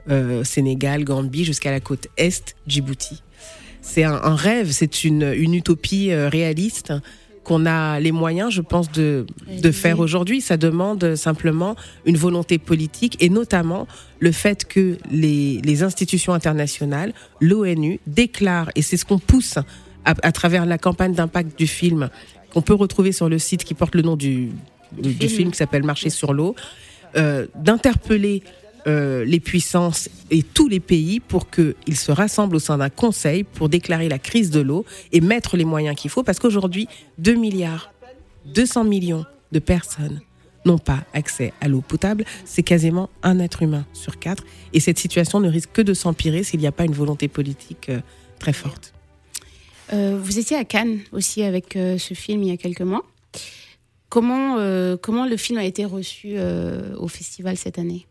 euh, 0.10 0.44
Sénégal, 0.44 1.04
Gambie, 1.04 1.46
jusqu'à 1.46 1.72
la 1.72 1.80
côte 1.80 2.08
est, 2.18 2.56
Djibouti. 2.68 3.22
C'est 3.82 4.04
un, 4.04 4.14
un 4.14 4.36
rêve, 4.36 4.72
c'est 4.72 5.04
une, 5.04 5.32
une 5.36 5.54
utopie 5.54 6.12
euh, 6.12 6.28
réaliste 6.28 6.94
qu'on 7.44 7.66
a 7.66 8.00
les 8.00 8.12
moyens, 8.12 8.52
je 8.52 8.62
pense, 8.62 8.92
de, 8.92 9.26
faire 9.72 10.00
aujourd'hui. 10.00 10.42
Ça 10.42 10.58
demande 10.58 11.16
simplement 11.16 11.76
une 12.06 12.16
volonté 12.18 12.60
politique 12.60 13.18
et 13.20 13.30
notamment 13.30 13.88
le 14.20 14.32
fait 14.32 14.66
que 14.66 14.98
les, 15.10 15.60
les 15.64 15.82
institutions 15.82 16.34
internationales, 16.34 17.14
l'ONU, 17.40 18.00
déclarent, 18.06 18.70
et 18.76 18.84
c'est 18.84 18.96
ce 18.98 19.06
qu'on 19.06 19.18
pousse 19.18 19.58
à, 20.06 20.16
à 20.22 20.32
travers 20.32 20.66
la 20.66 20.78
campagne 20.78 21.14
d'impact 21.14 21.58
du 21.58 21.68
film, 21.68 22.10
qu'on 22.54 22.62
peut 22.62 22.74
retrouver 22.74 23.12
sur 23.12 23.30
le 23.30 23.40
site 23.40 23.64
qui 23.64 23.74
porte 23.74 23.96
le 23.96 24.02
nom 24.02 24.16
du, 24.16 24.50
du, 24.92 25.14
du 25.14 25.28
film. 25.28 25.30
film 25.30 25.52
qui 25.52 25.58
s'appelle 25.58 25.84
Marcher 25.84 26.10
sur 26.10 26.34
l'eau, 26.34 26.56
euh, 27.16 27.48
d'interpeller 27.56 28.44
euh, 28.88 29.24
les 29.26 29.40
puissances 29.40 30.10
et 30.32 30.42
tous 30.42 30.68
les 30.68 30.80
pays 30.80 31.20
pour 31.20 31.50
qu'ils 31.52 31.98
se 31.98 32.12
rassemblent 32.12 32.56
au 32.56 32.60
sein 32.60 32.80
d'un 32.80 32.90
conseil 32.90 33.44
pour 33.44 33.70
déclarer 33.70 34.10
la 34.10 34.18
crise 34.18 34.50
de 34.50 34.60
l'eau 34.60 34.86
et 35.12 35.22
mettre 35.22 35.56
les 35.56 35.66
moyens 35.66 35.96
qu'il 35.96 36.10
faut. 36.10 36.24
Parce 36.24 36.40
qu'aujourd'hui, 36.40 36.88
2 37.20 37.36
milliards, 37.36 37.94
200 38.46 38.86
millions 38.86 39.26
de 39.52 39.60
personnes 39.60 40.22
n'ont 40.66 40.80
pas 40.80 41.04
accès 41.14 41.54
à 41.62 41.68
l'eau 41.68 41.82
potable. 41.82 42.26
C'est 42.46 42.64
quasiment 42.64 43.10
un 43.22 43.40
être 43.40 43.62
humain 43.62 43.86
sur 43.94 44.18
quatre. 44.18 44.44
Et 44.74 44.80
cette 44.80 44.98
situation 44.98 45.40
ne 45.40 45.50
risque 45.50 45.72
que 45.74 45.82
de 45.84 45.94
s'empirer 45.94 46.44
s'il 46.44 46.60
n'y 46.60 46.68
a 46.68 46.72
pas 46.72 46.86
une 46.86 46.94
volonté 46.94 47.28
politique 47.28 47.90
euh, 47.90 48.00
très 48.40 48.54
forte. 48.54 48.91
Euh, 49.94 50.20
vous 50.22 50.40
étiez 50.40 50.58
à 50.58 50.64
Cannes 50.64 51.00
aussi 51.12 51.44
avec 51.44 51.76
euh, 51.76 51.98
ce 51.98 52.14
film 52.14 52.44
il 52.44 52.50
y 52.50 52.52
a 52.52 52.58
quelques 52.58 52.82
mois. 52.82 53.06
Comment, 54.10 54.58
euh, 54.58 54.98
comment 55.02 55.26
le 55.26 55.38
film 55.38 55.58
a 55.58 55.66
été 55.66 55.86
reçu 55.86 56.36
au 56.98 57.08
festival 57.08 57.56
cette 57.58 57.80
année? 57.80 58.08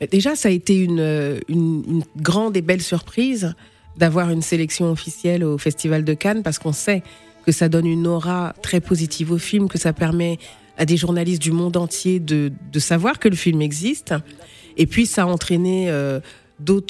Mais 0.00 0.06
Déjà, 0.06 0.36
ça 0.36 0.48
a 0.48 0.52
été 0.52 0.76
une, 0.76 2.04
grande 2.16 2.56
et 2.56 2.62
belle 2.62 2.82
surprise 2.82 3.54
d'avoir 3.96 4.30
une 4.30 4.42
sélection 4.42 4.90
officielle 4.90 5.44
au 5.44 5.58
Festival 5.58 6.04
de 6.04 6.14
Cannes 6.14 6.42
parce 6.42 6.58
qu'on 6.58 6.72
sait 6.72 7.02
que 7.44 7.52
ça 7.52 7.68
donne 7.68 7.86
une 7.86 8.06
aura 8.06 8.54
très 8.62 8.80
positive 8.80 9.32
au 9.32 9.38
film, 9.38 9.68
que 9.68 9.78
ça 9.78 9.92
permet 9.92 10.38
à 10.76 10.86
des 10.86 10.96
journalistes 10.96 11.42
du 11.42 11.52
monde 11.52 11.76
entier 11.76 12.20
de, 12.20 12.50
savoir 12.78 13.18
que 13.18 13.28
le 13.28 13.36
film 13.36 13.60
existe. 13.60 14.14
Et 14.76 14.86
puis, 14.86 15.06
ça 15.06 15.24
a 15.24 15.26
entraîné 15.26 15.90
euh, 15.90 16.20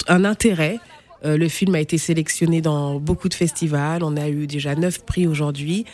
un 0.07 0.23
intérêt. 0.23 0.79
Euh, 1.23 1.37
le 1.37 1.47
film 1.47 1.75
a 1.75 1.79
été 1.79 1.97
sélectionné 1.97 2.61
dans 2.61 2.99
beaucoup 2.99 3.29
de 3.29 3.33
festivals. 3.33 4.03
On 4.03 4.17
a 4.17 4.29
eu 4.29 4.47
déjà 4.47 4.75
neuf 4.75 5.03
prix 5.05 5.27
aujourd'hui. 5.27 5.85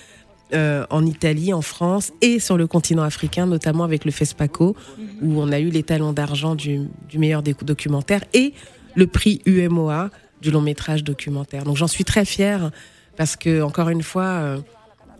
euh, 0.54 0.86
en 0.90 1.06
Italie, 1.06 1.54
en 1.54 1.62
France 1.62 2.12
et 2.22 2.40
sur 2.40 2.58
le 2.58 2.68
continent 2.68 3.04
africain, 3.04 3.46
notamment 3.46 3.84
avec 3.84 4.06
le 4.06 4.12
FESPACO, 4.12 4.76
où 5.22 5.42
on 5.42 5.52
a 5.52 5.60
eu 5.60 5.70
les 5.70 5.84
talons 5.84 6.14
d'argent 6.14 6.56
du, 6.56 6.88
du 7.10 7.20
meilleur 7.20 7.44
des 7.44 7.54
documentaires 7.54 8.24
et 8.34 8.54
le 8.96 9.08
prix 9.08 9.42
UMOA 9.46 10.10
du 10.42 10.52
long 10.52 10.62
métrage 10.62 11.04
documentaire. 11.04 11.64
Donc 11.64 11.78
j'en 11.78 11.88
suis 11.88 12.06
très 12.06 12.26
fière 12.26 12.72
parce 13.18 13.36
que, 13.36 13.62
encore 13.62 13.90
une 13.90 14.04
fois, 14.04 14.24
euh, 14.24 14.58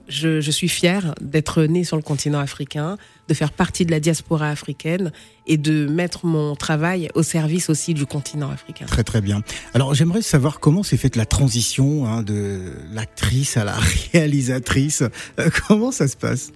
je, 0.08 0.40
je 0.42 0.52
suis 0.52 0.70
fière 0.70 1.14
d'être 1.22 1.64
née 1.64 1.84
sur 1.84 1.98
le 1.98 2.04
continent 2.04 2.40
africain, 2.40 2.98
de 3.28 3.34
faire 3.34 3.52
partie 3.52 3.86
de 3.86 3.92
la 3.92 4.00
diaspora 4.00 4.50
africaine 4.50 5.12
et 5.48 5.58
de 5.58 5.86
mettre 5.88 6.26
mon 6.26 6.56
travail 6.56 7.10
au 7.14 7.24
service 7.24 7.70
aussi 7.70 7.94
du 7.94 8.06
continent 8.06 8.50
africain. 8.50 8.86
Très 8.86 9.04
très 9.04 9.22
bien. 9.22 9.42
Alors 9.74 9.94
j'aimerais 9.94 10.22
savoir 10.22 10.60
comment 10.60 10.84
s'est 10.84 10.98
faite 10.98 11.16
la 11.16 11.26
transition 11.26 12.06
hein, 12.08 12.22
de 12.24 12.60
l'actrice 12.94 13.58
à 13.58 13.64
la 13.66 13.76
réalisatrice. 14.14 15.04
Euh, 15.40 15.50
comment 15.68 15.92
ça 15.92 16.08
se 16.08 16.18
passe? 16.18 16.52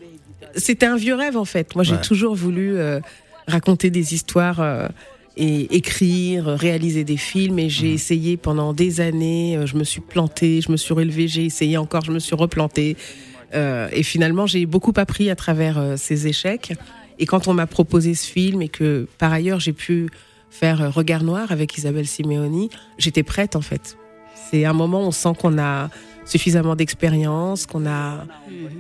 C'était 0.56 0.86
un 0.86 0.98
vieux 0.98 1.16
rêve 1.16 1.38
en 1.38 1.46
fait. 1.46 1.76
Moi 1.76 1.84
j'ai 1.84 1.96
Ouais. 1.96 2.02
toujours 2.02 2.36
voulu 2.36 2.78
euh, 2.78 3.00
raconter 3.48 3.90
des 3.90 4.14
histoires 4.14 4.60
euh, 4.62 4.88
et 5.38 5.76
écrire, 5.76 6.46
réaliser 6.46 7.04
des 7.04 7.18
films 7.18 7.60
et 7.60 7.70
j'ai 7.70 7.92
essayé 7.94 8.36
pendant 8.38 8.74
des 8.74 9.00
années. 9.02 9.60
Je 9.66 9.76
me 9.78 9.84
suis 9.84 10.02
plantée, 10.02 10.62
je 10.62 10.72
me 10.72 10.78
suis 10.78 10.94
relevée, 10.94 11.28
j'ai 11.28 11.46
essayé 11.46 11.78
encore, 11.78 12.04
je 12.04 12.12
me 12.12 12.20
suis 12.20 12.36
replantée. 12.36 12.98
Euh, 13.54 13.90
et 13.92 14.04
finalement 14.04 14.46
j'ai 14.46 14.66
beaucoup 14.66 14.94
appris 14.96 15.30
à 15.30 15.36
travers 15.36 15.78
euh, 15.78 15.96
ces 15.98 16.28
échecs. 16.28 16.74
Et 17.20 17.26
quand 17.26 17.48
on 17.48 17.54
m'a 17.54 17.68
proposé 17.68 18.16
ce 18.16 18.28
film 18.30 18.62
et 18.62 18.70
que 18.70 19.08
par 19.18 19.32
ailleurs 19.32 19.60
j'ai 19.60 19.74
pu 19.74 20.10
faire 20.50 20.82
euh, 20.82 20.90
Regard 20.90 21.24
Noir 21.24 21.52
avec 21.52 21.78
Isabelle 21.78 22.08
Simeoni, 22.08 22.70
j'étais 22.98 23.24
prête 23.24 23.56
en 23.56 23.62
fait. 23.62 23.98
C'est 24.50 24.66
un 24.66 24.74
moment 24.74 25.04
où 25.04 25.08
on 25.08 25.12
sent 25.12 25.34
qu'on 25.40 25.58
a 25.60 25.90
suffisamment 26.26 26.76
d'expérience, 26.76 27.66
qu'on 27.66 27.86
a, 27.86 28.26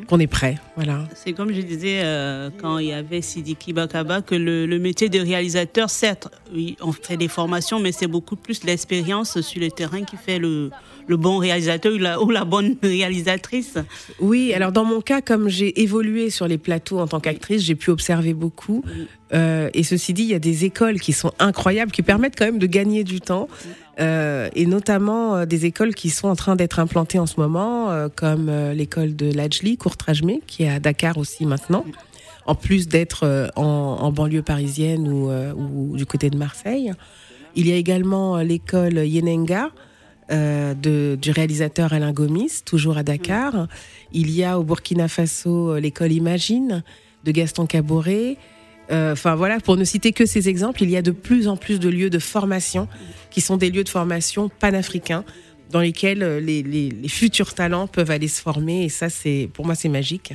qu'on 0.07 0.19
est 0.19 0.27
prêt. 0.27 0.57
Voilà. 0.75 1.07
C'est 1.15 1.34
comme 1.34 1.51
je 1.53 1.62
disais 1.62 2.01
euh, 2.03 2.49
quand 2.62 2.77
il 2.77 2.88
y 2.88 2.93
avait 2.93 3.21
Sidiki 3.21 3.73
Bakaba 3.73 4.21
que 4.21 4.36
le, 4.36 4.65
le 4.65 4.79
métier 4.79 5.10
de 5.10 5.19
réalisateur, 5.19 5.89
certes, 5.89 6.27
oui, 6.53 6.77
on 6.81 6.91
fait 6.91 7.17
des 7.17 7.27
formations, 7.27 7.79
mais 7.79 7.91
c'est 7.91 8.07
beaucoup 8.07 8.36
plus 8.36 8.63
l'expérience 8.63 9.41
sur 9.41 9.62
le 9.62 9.71
terrain 9.71 10.03
qui 10.03 10.17
fait 10.17 10.39
le, 10.39 10.69
le 11.07 11.17
bon 11.17 11.37
réalisateur 11.37 11.93
ou 12.21 12.29
la, 12.29 12.45
bonne 12.45 12.75
réalisatrice. 12.83 13.77
Oui, 14.19 14.53
alors 14.53 14.71
dans 14.71 14.85
mon 14.85 15.01
cas, 15.01 15.21
comme 15.21 15.49
j'ai 15.49 15.81
évolué 15.81 16.29
sur 16.29 16.47
les 16.47 16.57
plateaux 16.57 16.99
en 16.99 17.07
tant 17.07 17.19
qu'actrice, 17.19 17.63
j'ai 17.63 17.75
pu 17.75 17.89
observer 17.89 18.33
beaucoup. 18.33 18.83
Euh, 19.33 19.69
et 19.73 19.83
ceci 19.83 20.13
dit, 20.13 20.23
il 20.23 20.29
y 20.29 20.35
a 20.35 20.39
des 20.39 20.65
écoles 20.65 20.99
qui 20.99 21.13
sont 21.13 21.31
incroyables, 21.39 21.91
qui 21.91 22.01
permettent 22.01 22.37
quand 22.37 22.45
même 22.45 22.59
de 22.59 22.67
gagner 22.67 23.03
du 23.03 23.21
temps. 23.21 23.47
Euh, 23.99 24.49
et 24.55 24.65
notamment 24.65 25.35
euh, 25.35 25.45
des 25.45 25.65
écoles 25.65 25.93
qui 25.93 26.09
sont 26.09 26.27
en 26.27 26.35
train 26.35 26.55
d'être 26.55 26.79
implantées 26.79 27.19
en 27.19 27.25
ce 27.25 27.39
moment, 27.39 27.89
comme 28.15 28.51
l'école 28.71 29.15
de 29.15 29.31
Lajli, 29.31 29.77
Courtrajmé, 29.77 30.41
qui 30.47 30.63
est 30.63 30.69
à 30.69 30.79
Dakar 30.79 31.17
aussi 31.17 31.45
maintenant, 31.45 31.85
en 32.45 32.55
plus 32.55 32.87
d'être 32.87 33.51
en, 33.55 34.11
banlieue 34.11 34.41
parisienne 34.41 35.07
ou, 35.07 35.95
du 35.95 36.05
côté 36.05 36.29
de 36.29 36.37
Marseille. 36.37 36.91
Il 37.55 37.67
y 37.67 37.73
a 37.73 37.75
également 37.75 38.37
l'école 38.37 39.05
Yenenga, 39.05 39.71
euh, 40.31 40.73
de, 40.73 41.17
du 41.21 41.31
réalisateur 41.31 41.93
Alain 41.93 42.12
Gomis, 42.13 42.62
toujours 42.65 42.97
à 42.97 43.03
Dakar. 43.03 43.67
Il 44.13 44.29
y 44.31 44.43
a 44.43 44.60
au 44.60 44.63
Burkina 44.63 45.07
Faso 45.07 45.71
euh, 45.73 45.79
l'école 45.79 46.12
Imagine 46.12 46.84
de 47.23 47.31
Gaston 47.31 47.65
Caboret. 47.65 48.38
Euh, 48.91 49.13
Enfin 49.13 49.36
voilà, 49.36 49.60
pour 49.60 49.77
ne 49.77 49.84
citer 49.84 50.12
que 50.12 50.25
ces 50.25 50.47
exemples, 50.49 50.84
il 50.84 50.89
y 50.89 50.97
a 50.97 51.01
de 51.01 51.12
plus 51.12 51.47
en 51.47 51.57
plus 51.57 51.79
de 51.79 51.89
lieux 51.89 52.10
de 52.10 52.19
formation 52.19 52.88
qui 53.29 53.41
sont 53.41 53.57
des 53.57 53.69
lieux 53.71 53.84
de 53.84 53.89
formation 53.89 54.49
panafricains 54.49 55.23
dans 55.69 55.79
lesquels 55.79 56.19
les, 56.43 56.62
les- 56.63 56.89
les 56.89 57.07
futurs 57.07 57.53
talents 57.53 57.88
peuvent 57.88 58.12
aller 58.12 58.27
se 58.27 58.41
former. 58.41 58.84
Et 58.84 58.89
ça, 58.89 59.10
c'est 59.10 59.49
pour 59.53 59.65
moi, 59.65 59.75
c'est 59.75 59.88
magique. 59.89 60.34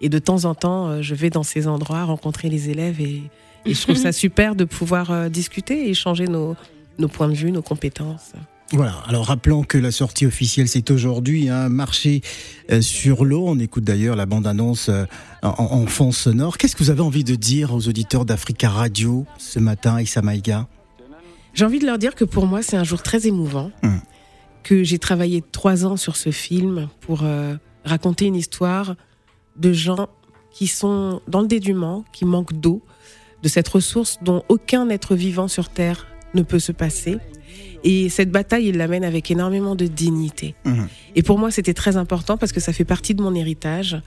Et 0.00 0.08
de 0.08 0.18
temps 0.18 0.46
en 0.46 0.54
temps, 0.54 1.02
je 1.02 1.14
vais 1.14 1.28
dans 1.30 1.42
ces 1.42 1.66
endroits 1.68 2.04
rencontrer 2.04 2.48
les 2.48 2.70
élèves 2.70 3.00
et, 3.02 3.22
et 3.66 3.74
je 3.74 3.80
trouve 3.82 3.96
ça 3.96 4.12
super 4.24 4.54
de 4.54 4.64
pouvoir 4.64 5.28
discuter 5.28 5.86
et 5.86 5.90
échanger 5.90 6.24
nos, 6.26 6.56
nos 6.98 7.08
points 7.08 7.28
de 7.28 7.34
vue, 7.34 7.52
nos 7.52 7.60
compétences. 7.60 8.32
Voilà, 8.72 9.02
alors 9.08 9.26
rappelons 9.26 9.64
que 9.64 9.78
la 9.78 9.90
sortie 9.90 10.26
officielle 10.26 10.68
c'est 10.68 10.92
aujourd'hui, 10.92 11.48
un 11.48 11.68
marché 11.68 12.20
euh, 12.70 12.80
sur 12.80 13.24
l'eau. 13.24 13.44
On 13.48 13.58
écoute 13.58 13.82
d'ailleurs 13.82 14.14
la 14.14 14.26
bande-annonce 14.26 14.88
euh, 14.90 15.06
en, 15.42 15.48
en 15.58 15.86
fond 15.86 16.12
sonore. 16.12 16.56
Qu'est-ce 16.56 16.76
que 16.76 16.84
vous 16.84 16.90
avez 16.90 17.00
envie 17.00 17.24
de 17.24 17.34
dire 17.34 17.74
aux 17.74 17.88
auditeurs 17.88 18.24
d'Africa 18.24 18.68
Radio 18.68 19.26
ce 19.38 19.58
matin, 19.58 20.00
Issa 20.00 20.22
Maïga? 20.22 20.68
J'ai 21.52 21.64
envie 21.64 21.80
de 21.80 21.86
leur 21.86 21.98
dire 21.98 22.14
que 22.14 22.24
pour 22.24 22.46
moi, 22.46 22.62
c'est 22.62 22.76
un 22.76 22.84
jour 22.84 23.02
très 23.02 23.26
émouvant, 23.26 23.72
Hum. 23.82 24.00
que 24.62 24.84
j'ai 24.84 25.00
travaillé 25.00 25.42
trois 25.50 25.84
ans 25.84 25.96
sur 25.96 26.14
ce 26.16 26.30
film 26.30 26.88
pour 27.00 27.24
euh, 27.24 27.56
raconter 27.84 28.26
une 28.26 28.36
histoire 28.36 28.94
de 29.56 29.72
gens 29.72 30.08
qui 30.52 30.68
sont 30.68 31.20
dans 31.26 31.40
le 31.40 31.48
dédument, 31.48 32.04
qui 32.12 32.24
manquent 32.24 32.52
d'eau, 32.52 32.82
de 33.42 33.48
cette 33.48 33.66
ressource 33.66 34.18
dont 34.22 34.44
aucun 34.48 34.88
être 34.90 35.16
vivant 35.16 35.48
sur 35.48 35.70
Terre 35.70 36.06
ne 36.34 36.42
peut 36.42 36.58
se 36.60 36.70
passer, 36.70 37.18
Et 37.84 38.08
cette 38.08 38.30
bataille, 38.30 38.68
il 38.68 38.76
l'amène 38.76 39.04
avec 39.04 39.30
énormément 39.30 39.74
de 39.74 39.86
dignité. 39.86 40.54
Mhm. 40.64 40.88
Et 41.16 41.22
pour 41.22 41.38
moi, 41.38 41.50
c'était 41.50 41.74
très 41.74 41.96
important 41.96 42.36
parce 42.36 42.52
que 42.52 42.60
ça 42.60 42.72
fait 42.72 42.84
partie 42.84 43.14
de 43.14 43.22
mon 43.22 43.34
héritage. 43.34 44.00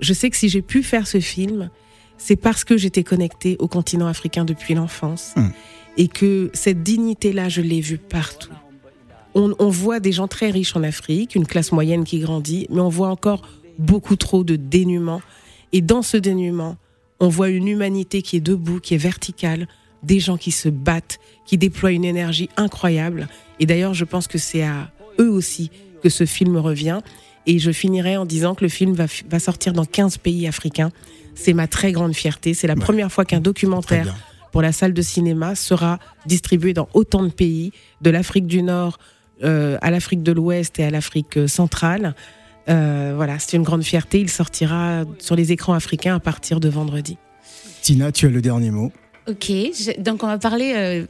Je 0.00 0.12
sais 0.12 0.30
que 0.30 0.36
si 0.36 0.48
j'ai 0.48 0.62
pu 0.62 0.82
faire 0.82 1.06
ce 1.06 1.20
film, 1.20 1.70
c'est 2.16 2.36
parce 2.36 2.64
que 2.64 2.76
j'étais 2.76 3.04
connectée 3.04 3.56
au 3.58 3.68
continent 3.68 4.06
africain 4.06 4.44
depuis 4.44 4.74
l'enfance. 4.74 5.32
Mhm. 5.36 5.52
Et 5.96 6.08
que 6.08 6.50
cette 6.54 6.82
dignité-là, 6.82 7.48
je 7.48 7.60
l'ai 7.60 7.80
vue 7.80 7.98
partout. 7.98 8.52
On, 9.34 9.54
on 9.58 9.68
voit 9.68 10.00
des 10.00 10.12
gens 10.12 10.28
très 10.28 10.50
riches 10.50 10.74
en 10.76 10.82
Afrique, 10.82 11.34
une 11.34 11.46
classe 11.46 11.72
moyenne 11.72 12.04
qui 12.04 12.20
grandit, 12.20 12.66
mais 12.70 12.80
on 12.80 12.88
voit 12.88 13.08
encore 13.08 13.42
beaucoup 13.78 14.16
trop 14.16 14.44
de 14.44 14.56
dénuement. 14.56 15.20
Et 15.72 15.80
dans 15.80 16.02
ce 16.02 16.16
dénuement, 16.16 16.76
on 17.20 17.28
voit 17.28 17.48
une 17.48 17.68
humanité 17.68 18.22
qui 18.22 18.36
est 18.36 18.40
debout, 18.40 18.80
qui 18.80 18.94
est 18.94 18.98
verticale, 18.98 19.68
des 20.02 20.20
gens 20.20 20.36
qui 20.36 20.50
se 20.50 20.68
battent, 20.68 21.18
qui 21.44 21.58
déploient 21.58 21.92
une 21.92 22.04
énergie 22.04 22.48
incroyable. 22.56 23.28
Et 23.60 23.66
d'ailleurs, 23.66 23.94
je 23.94 24.04
pense 24.04 24.26
que 24.26 24.38
c'est 24.38 24.62
à 24.62 24.90
eux 25.18 25.30
aussi 25.30 25.70
que 26.02 26.08
ce 26.08 26.26
film 26.26 26.56
revient. 26.56 27.00
Et 27.46 27.58
je 27.58 27.70
finirai 27.70 28.16
en 28.16 28.26
disant 28.26 28.54
que 28.54 28.64
le 28.64 28.68
film 28.68 28.94
va, 28.94 29.38
sortir 29.38 29.72
dans 29.72 29.86
15 29.86 30.18
pays 30.18 30.46
africains. 30.46 30.90
C'est 31.34 31.54
ma 31.54 31.66
très 31.66 31.92
grande 31.92 32.14
fierté. 32.14 32.52
C'est 32.52 32.66
la 32.66 32.76
première 32.76 33.10
fois 33.10 33.24
qu'un 33.24 33.40
documentaire 33.40 34.14
pour 34.52 34.60
la 34.60 34.72
salle 34.72 34.92
de 34.92 35.02
cinéma 35.02 35.54
sera 35.54 35.98
distribué 36.26 36.74
dans 36.74 36.88
autant 36.94 37.22
de 37.22 37.30
pays, 37.30 37.72
de 38.02 38.10
l'Afrique 38.10 38.46
du 38.46 38.62
Nord 38.62 38.98
euh, 39.44 39.78
à 39.82 39.90
l'Afrique 39.90 40.22
de 40.22 40.32
l'Ouest 40.32 40.78
et 40.80 40.84
à 40.84 40.90
l'Afrique 40.90 41.36
euh, 41.36 41.46
centrale. 41.46 42.14
Euh, 42.68 43.12
voilà, 43.14 43.38
c'est 43.38 43.56
une 43.56 43.62
grande 43.62 43.84
fierté. 43.84 44.20
Il 44.20 44.28
sortira 44.28 45.04
sur 45.18 45.36
les 45.36 45.52
écrans 45.52 45.74
africains 45.74 46.16
à 46.16 46.20
partir 46.20 46.60
de 46.60 46.68
vendredi. 46.68 47.16
Tina, 47.82 48.10
tu 48.10 48.26
as 48.26 48.30
le 48.30 48.42
dernier 48.42 48.70
mot. 48.70 48.92
Ok, 49.28 49.46
je- 49.48 50.00
donc 50.00 50.22
on 50.22 50.26
va 50.26 50.38
parler 50.38 50.72
euh, 50.74 51.04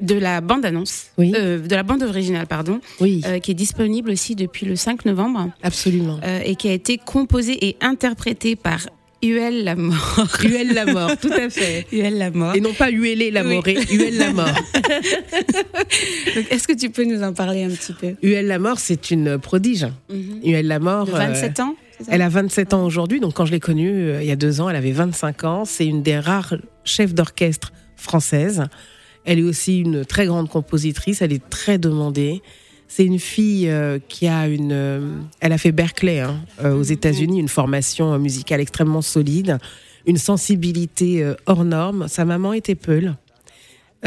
de 0.00 0.14
la 0.14 0.40
bande-annonce, 0.40 1.06
euh, 1.18 1.58
de 1.58 1.74
la 1.74 1.82
bande 1.82 2.02
originale, 2.02 2.46
pardon, 2.46 2.80
euh, 3.00 3.38
qui 3.38 3.50
est 3.52 3.54
disponible 3.54 4.10
aussi 4.10 4.34
depuis 4.34 4.66
le 4.66 4.76
5 4.76 5.04
novembre. 5.06 5.50
Absolument. 5.62 6.20
Et 6.44 6.56
qui 6.56 6.68
a 6.68 6.72
été 6.72 6.98
composée 6.98 7.66
et 7.66 7.76
interprétée 7.80 8.56
par 8.56 8.80
Huel 9.22 9.64
Lamort. 9.64 10.28
Huel 10.42 10.74
Lamort, 10.74 11.16
tout 11.18 11.32
à 11.32 11.48
fait. 11.48 11.86
Huel 11.92 12.18
Lamort. 12.18 12.54
Et 12.56 12.60
non 12.60 12.74
pas 12.74 12.90
Huelé 12.90 13.30
Lamoré, 13.30 13.78
Huel 13.90 14.18
Lamort. 14.18 14.48
Donc, 16.34 16.46
Est-ce 16.50 16.68
que 16.68 16.74
tu 16.74 16.90
peux 16.90 17.04
nous 17.04 17.22
en 17.22 17.32
parler 17.32 17.62
un 17.64 17.70
petit 17.70 17.92
peu? 17.94 18.14
Huel 18.22 18.46
Lamort, 18.48 18.78
c'est 18.78 19.10
une 19.10 19.38
prodige. 19.38 19.86
Mhm. 20.10 20.40
Huel 20.44 20.66
Lamort. 20.66 21.06
De 21.06 21.12
27 21.12 21.60
ans? 21.60 21.74
Elle 22.08 22.22
a 22.22 22.28
27 22.28 22.74
ans 22.74 22.84
aujourd'hui, 22.84 23.20
donc 23.20 23.34
quand 23.34 23.46
je 23.46 23.52
l'ai 23.52 23.60
connue 23.60 23.90
euh, 23.90 24.22
il 24.22 24.28
y 24.28 24.32
a 24.32 24.36
deux 24.36 24.60
ans, 24.60 24.68
elle 24.68 24.76
avait 24.76 24.92
25 24.92 25.44
ans. 25.44 25.64
C'est 25.64 25.86
une 25.86 26.02
des 26.02 26.18
rares 26.18 26.54
chefs 26.84 27.14
d'orchestre 27.14 27.72
françaises. 27.96 28.64
Elle 29.24 29.38
est 29.38 29.42
aussi 29.42 29.80
une 29.80 30.04
très 30.04 30.26
grande 30.26 30.48
compositrice, 30.48 31.22
elle 31.22 31.32
est 31.32 31.48
très 31.48 31.78
demandée. 31.78 32.42
C'est 32.88 33.04
une 33.04 33.18
fille 33.18 33.68
euh, 33.70 33.98
qui 34.08 34.26
a 34.26 34.48
une. 34.48 34.72
euh, 34.72 35.18
elle 35.40 35.52
a 35.52 35.58
fait 35.58 35.72
Berkeley 35.72 36.20
hein, 36.20 36.40
aux 36.62 36.82
États-Unis, 36.82 37.38
une 37.40 37.48
formation 37.48 38.18
musicale 38.18 38.60
extrêmement 38.60 39.02
solide, 39.02 39.58
une 40.06 40.18
sensibilité 40.18 41.26
hors 41.46 41.64
norme. 41.64 42.08
Sa 42.08 42.24
maman 42.24 42.52
était 42.52 42.74
Peul. 42.74 43.14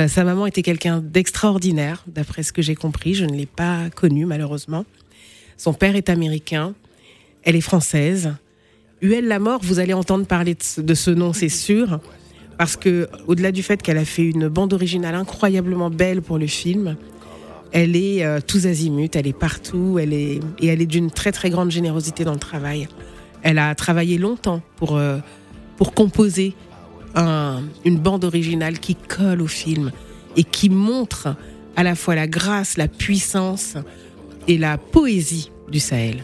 Sa 0.08 0.24
maman 0.24 0.46
était 0.46 0.62
quelqu'un 0.62 1.00
d'extraordinaire, 1.00 2.04
d'après 2.06 2.44
ce 2.44 2.54
que 2.54 2.62
j'ai 2.62 2.76
compris. 2.76 3.16
Je 3.16 3.26
ne 3.26 3.34
l'ai 3.34 3.48
pas 3.48 3.90
connue, 3.90 4.28
malheureusement. 4.28 4.86
Son 5.58 5.74
père 5.74 5.96
est 5.96 6.10
américain. 6.10 6.76
Elle 7.48 7.56
est 7.56 7.62
française. 7.62 8.34
Huel 9.02 9.26
Lamort, 9.26 9.62
vous 9.64 9.80
allez 9.80 9.94
entendre 9.94 10.26
parler 10.26 10.58
de 10.78 10.94
ce, 10.94 11.12
nom, 11.12 11.32
c'est 11.32 11.48
sûr. 11.48 12.02
Parce 12.58 12.76
que, 12.76 13.08
au-delà 13.26 13.54
du 13.54 13.64
fait 13.64 13.82
qu'elle 13.82 13.98
a 13.98 14.04
fait 14.04 14.26
une 14.26 14.50
bande 14.50 14.74
originale 14.74 15.16
incroyablement 15.16 15.90
belle 15.90 16.22
pour 16.22 16.38
le 16.40 16.48
film, 16.48 16.98
elle 17.72 17.96
est 17.96 18.26
euh, 18.26 18.40
tous 18.46 18.66
azimuts, 18.66 19.12
elle 19.14 19.28
est 19.28 19.38
partout, 19.38 19.98
elle 19.98 20.12
est, 20.12 20.42
et 20.60 20.68
elle 20.68 20.82
est 20.82 20.86
d'une 20.88 21.10
très 21.10 21.32
très 21.32 21.50
grande 21.50 21.72
générosité 21.72 22.26
dans 22.26 22.34
le 22.34 22.40
travail. 22.40 22.90
Elle 23.44 23.60
a 23.60 23.74
travaillé 23.76 24.18
longtemps 24.18 24.62
pour, 24.76 24.98
euh, 24.98 25.20
pour 25.78 25.94
composer 25.94 26.54
un- 27.16 27.62
une 27.86 27.98
bande 27.98 28.26
originale 28.26 28.80
qui 28.80 28.96
colle 28.96 29.42
au 29.42 29.48
film 29.48 29.92
et 30.36 30.44
qui 30.44 30.70
montre 30.70 31.30
à 31.78 31.84
la 31.84 31.96
fois 31.96 32.14
la 32.16 32.28
grâce, 32.28 32.76
la 32.76 32.90
puissance 32.90 33.76
et 34.50 34.58
la 34.58 34.78
poésie 34.78 35.50
du 35.72 35.80
Sahel. 35.80 36.24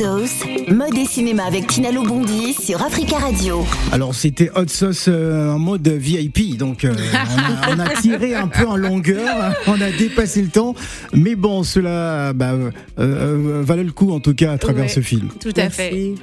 Sauce, 0.00 0.44
mode 0.68 0.96
et 0.96 1.04
cinéma 1.04 1.44
avec 1.44 1.66
Tina 1.66 1.92
Lobondi 1.92 2.54
sur 2.54 2.80
Africa 2.80 3.18
Radio. 3.18 3.66
Alors 3.92 4.14
c'était 4.14 4.50
Hot 4.56 4.66
Sauce 4.68 5.08
euh, 5.08 5.50
en 5.50 5.58
mode 5.58 5.86
VIP, 5.86 6.56
donc 6.56 6.86
euh, 6.86 6.94
on, 7.36 7.38
a, 7.38 7.74
on 7.76 7.78
a 7.78 7.88
tiré 8.00 8.34
un 8.34 8.48
peu 8.48 8.66
en 8.66 8.76
longueur, 8.76 9.54
on 9.66 9.78
a 9.78 9.90
dépassé 9.90 10.40
le 10.40 10.48
temps, 10.48 10.74
mais 11.12 11.34
bon, 11.34 11.64
cela 11.64 12.32
bah, 12.32 12.52
euh, 12.52 12.70
euh, 12.98 13.62
valait 13.62 13.84
le 13.84 13.92
coup 13.92 14.10
en 14.10 14.20
tout 14.20 14.32
cas 14.34 14.52
à 14.52 14.56
travers 14.56 14.84
Ouais, 14.84 14.88
ce 14.88 15.00
film. 15.00 15.28
Tout 15.38 15.52
à 15.58 15.68
fait. 15.68 16.14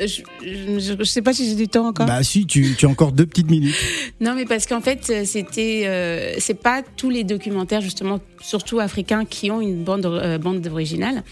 Je, 0.00 0.20
je, 0.42 0.94
je 0.98 1.04
sais 1.04 1.22
pas 1.22 1.32
si 1.32 1.48
j'ai 1.48 1.54
du 1.54 1.68
temps 1.68 1.86
encore. 1.86 2.06
Bah 2.06 2.22
si, 2.22 2.46
tu, 2.46 2.74
tu 2.76 2.86
as 2.86 2.88
encore 2.88 3.12
deux 3.12 3.26
petites 3.26 3.50
minutes. 3.50 3.74
Non, 4.20 4.34
mais 4.34 4.46
parce 4.46 4.64
qu'en 4.66 4.80
fait, 4.80 5.26
c'était, 5.26 5.82
euh, 5.84 6.34
c'est 6.38 6.58
pas 6.58 6.82
tous 6.96 7.10
les 7.10 7.22
documentaires 7.22 7.82
justement, 7.82 8.18
surtout 8.40 8.80
africains, 8.80 9.26
qui 9.26 9.50
ont 9.50 9.60
une 9.60 9.84
bande 9.84 10.06
euh, 10.06 10.38
bande 10.38 10.66
originale. 10.66 11.22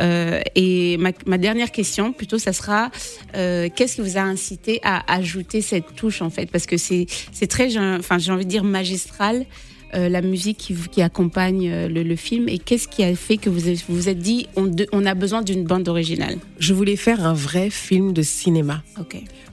Euh, 0.00 0.40
et 0.54 0.96
ma, 0.98 1.10
ma 1.26 1.38
dernière 1.38 1.70
question, 1.72 2.12
plutôt, 2.12 2.38
ça 2.38 2.52
sera 2.52 2.90
euh, 3.34 3.68
qu'est-ce 3.74 3.96
qui 3.96 4.02
vous 4.02 4.16
a 4.18 4.22
incité 4.22 4.80
à 4.82 5.10
ajouter 5.12 5.62
cette 5.62 5.94
touche 5.94 6.20
en 6.22 6.30
fait, 6.30 6.50
parce 6.50 6.66
que 6.66 6.76
c'est 6.76 7.06
c'est 7.32 7.46
très, 7.46 7.70
j'ai- 7.70 7.78
enfin, 7.98 8.18
j'ai 8.18 8.32
envie 8.32 8.44
de 8.44 8.50
dire 8.50 8.64
magistral. 8.64 9.46
euh, 9.94 10.08
la 10.08 10.20
musique 10.20 10.74
qui, 10.90 11.00
accompagne 11.00 11.70
le, 11.86 12.02
le 12.02 12.16
film 12.16 12.48
et 12.48 12.58
qu'est-ce 12.58 12.88
qui 12.88 13.04
a 13.04 13.14
fait 13.14 13.36
que 13.36 13.48
vous 13.48 13.60
vous 13.60 13.94
vous 13.94 14.08
êtes 14.08 14.18
dit 14.18 14.48
on, 14.56 14.64
de- 14.66 14.88
on 14.92 15.06
a 15.06 15.14
besoin 15.14 15.42
d'une 15.42 15.62
bande 15.64 15.88
originale? 15.88 16.38
Je 16.58 16.74
voulais 16.74 16.96
faire 16.96 17.24
un 17.24 17.32
vrai 17.34 17.70
film 17.70 18.12
de 18.12 18.22
cinéma. 18.22 18.82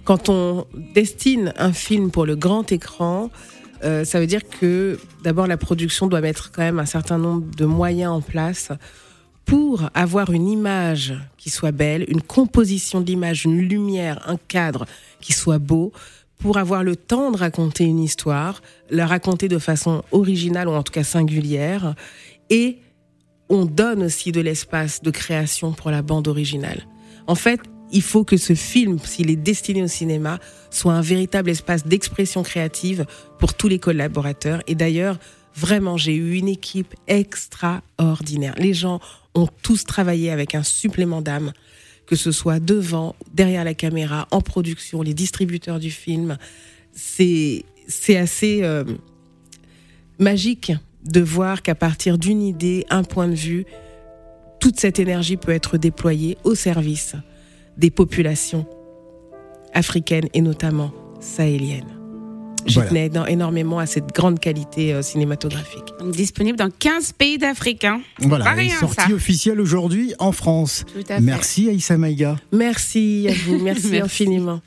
Quand 0.03 0.29
on 0.29 0.65
destine 0.95 1.53
un 1.57 1.71
film 1.71 2.09
pour 2.09 2.25
le 2.25 2.35
grand 2.35 2.71
écran, 2.71 3.29
euh, 3.83 4.03
ça 4.05 4.19
veut 4.19 4.27
dire 4.27 4.41
que 4.59 4.97
d'abord 5.23 5.45
la 5.45 5.55
production 5.57 6.07
doit 6.07 6.19
mettre 6.21 6.51
quand 6.51 6.63
même 6.63 6.79
un 6.79 6.87
certain 6.87 7.19
nombre 7.19 7.45
de 7.55 7.65
moyens 7.65 8.11
en 8.11 8.21
place 8.21 8.69
pour 9.45 9.89
avoir 9.93 10.31
une 10.31 10.47
image 10.47 11.13
qui 11.37 11.49
soit 11.49 11.71
belle, 11.71 12.05
une 12.07 12.21
composition 12.21 13.01
d'image, 13.01 13.45
une 13.45 13.59
lumière, 13.59 14.21
un 14.27 14.37
cadre 14.47 14.85
qui 15.19 15.33
soit 15.33 15.59
beau, 15.59 15.91
pour 16.37 16.57
avoir 16.57 16.83
le 16.83 16.95
temps 16.95 17.31
de 17.31 17.37
raconter 17.37 17.85
une 17.85 17.99
histoire, 17.99 18.61
la 18.89 19.07
raconter 19.07 19.47
de 19.47 19.59
façon 19.59 20.03
originale 20.11 20.67
ou 20.67 20.71
en 20.71 20.83
tout 20.83 20.91
cas 20.91 21.03
singulière, 21.03 21.95
et 22.49 22.79
on 23.49 23.65
donne 23.65 24.03
aussi 24.03 24.31
de 24.31 24.41
l'espace 24.41 25.01
de 25.01 25.11
création 25.11 25.71
pour 25.71 25.91
la 25.91 26.01
bande 26.01 26.27
originale. 26.27 26.85
En 27.27 27.35
fait, 27.35 27.61
il 27.91 28.01
faut 28.01 28.23
que 28.23 28.37
ce 28.37 28.55
film, 28.55 28.99
s'il 28.99 29.29
est 29.29 29.35
destiné 29.35 29.83
au 29.83 29.87
cinéma, 29.87 30.39
soit 30.71 30.93
un 30.93 31.01
véritable 31.01 31.49
espace 31.49 31.85
d'expression 31.85 32.43
créative 32.43 33.05
pour 33.39 33.53
tous 33.53 33.67
les 33.67 33.79
collaborateurs. 33.79 34.61
Et 34.67 34.75
d'ailleurs, 34.75 35.19
vraiment, 35.55 35.95
j'ai 35.95 36.15
eu 36.15 36.33
une 36.33 36.47
équipe 36.47 36.93
extraordinaire. 37.07 38.55
Les 38.57 38.73
gens 38.73 38.99
ont 39.35 39.47
tous 39.61 39.85
travaillé 39.85 40.31
avec 40.31 40.55
un 40.55 40.63
supplément 40.63 41.21
d'âme, 41.21 41.53
que 42.05 42.15
ce 42.15 42.31
soit 42.31 42.59
devant, 42.59 43.15
derrière 43.33 43.63
la 43.63 43.73
caméra, 43.73 44.27
en 44.31 44.41
production, 44.41 45.01
les 45.01 45.13
distributeurs 45.13 45.79
du 45.79 45.91
film. 45.91 46.37
C'est 46.93 47.63
assez 48.09 48.59
euh, 48.63 48.83
magique 50.19 50.71
de 51.05 51.21
voir 51.21 51.61
qu'à 51.61 51.75
partir 51.75 52.17
d'une 52.17 52.41
idée, 52.41 52.85
un 52.89 53.03
point 53.03 53.27
de 53.27 53.35
vue, 53.35 53.65
toute 54.59 54.79
cette 54.79 54.99
énergie 54.99 55.37
peut 55.37 55.51
être 55.51 55.77
déployée 55.77 56.37
au 56.43 56.55
service 56.55 57.15
des 57.77 57.89
populations 57.89 58.65
africaines 59.73 60.29
et 60.33 60.41
notamment 60.41 60.93
sahéliennes. 61.19 62.02
Je 62.65 62.73
voilà. 62.75 62.89
tenais 62.89 63.11
énormément 63.31 63.79
à 63.79 63.85
cette 63.85 64.13
grande 64.13 64.39
qualité 64.39 64.93
euh, 64.93 65.01
cinématographique. 65.01 65.93
Donc, 65.99 66.11
disponible 66.11 66.57
dans 66.57 66.69
15 66.69 67.13
pays 67.13 67.37
d'Afrique. 67.37 67.83
Hein. 67.83 68.01
Voilà, 68.19 68.51
rien, 68.51 68.75
sortie 68.79 69.09
ça. 69.09 69.13
officielle 69.13 69.59
aujourd'hui 69.59 70.13
en 70.19 70.31
France. 70.31 70.85
Tout 70.93 71.03
à 71.09 71.15
fait. 71.15 71.21
Merci 71.21 71.69
Aïssa 71.69 71.97
Maïga. 71.97 72.37
Merci 72.51 73.27
à 73.29 73.33
vous, 73.45 73.59
merci. 73.59 73.97
infiniment. 74.01 74.61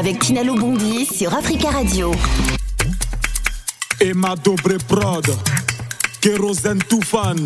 avec 0.00 0.18
Tinalo 0.18 0.54
Bondi 0.54 1.04
sur 1.04 1.34
Africa 1.34 1.68
Radio. 1.68 2.10
Emma 4.00 4.34
Dobre 4.34 4.78
Prod, 4.88 5.26
Kerosene 6.22 6.78
Toufan. 6.88 7.36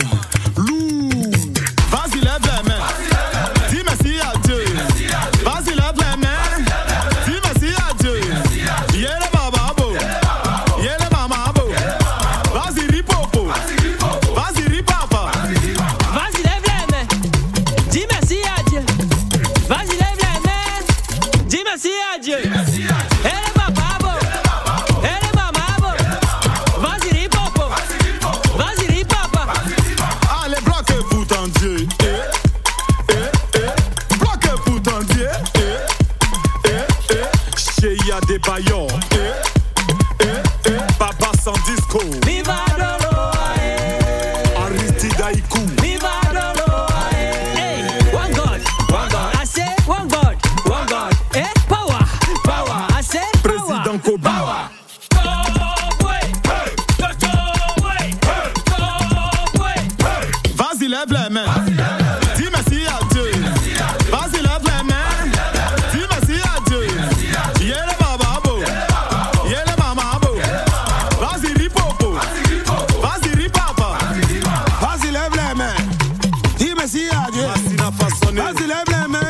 Vas-y, 78.34 78.66
lève 78.66 78.84
les 78.88 79.08
mains. 79.08 79.20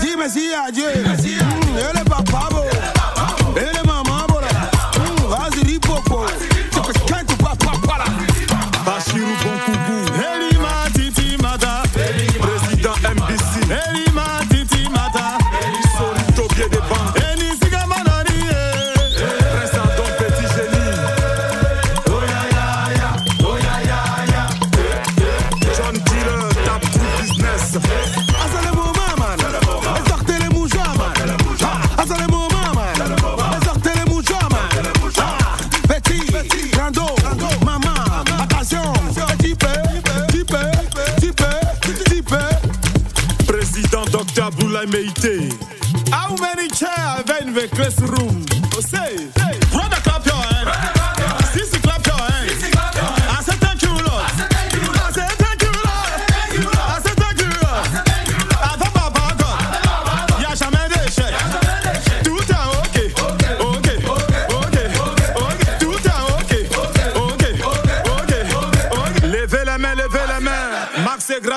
Dis 0.00 0.16
merci 0.16 0.50
à 0.52 0.70
Dieu. 0.70 1.07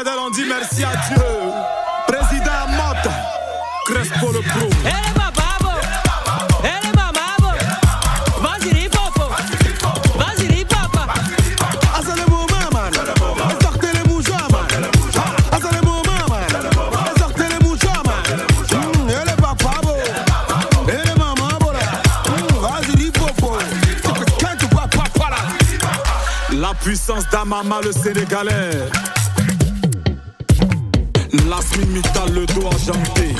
On 0.03 0.31
dit 0.31 0.45
merci 0.47 0.83
à 0.83 0.93
Dieu. 1.07 1.23
Président 2.07 2.67
Mota, 2.69 3.11
Crespo 3.85 4.31
le 4.31 4.41
pro. 4.41 4.91
puissance 26.81 27.27
d'Amama 27.29 27.79
le 27.83 27.91
Sénégalais 27.91 29.10
limite 31.91 32.07
le 32.33 32.45
doigt 32.45 32.71
janté. 32.85 33.35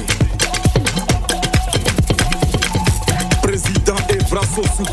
Président 3.42 3.96
Evra 4.10 4.42
sous 4.76 4.84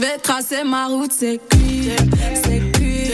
Je 0.00 0.06
vais 0.06 0.16
tracer 0.16 0.64
ma 0.64 0.86
route, 0.86 1.12
c'est 1.12 1.38
cuit, 1.50 1.90
c'est 2.42 2.72
cuit. 2.72 3.12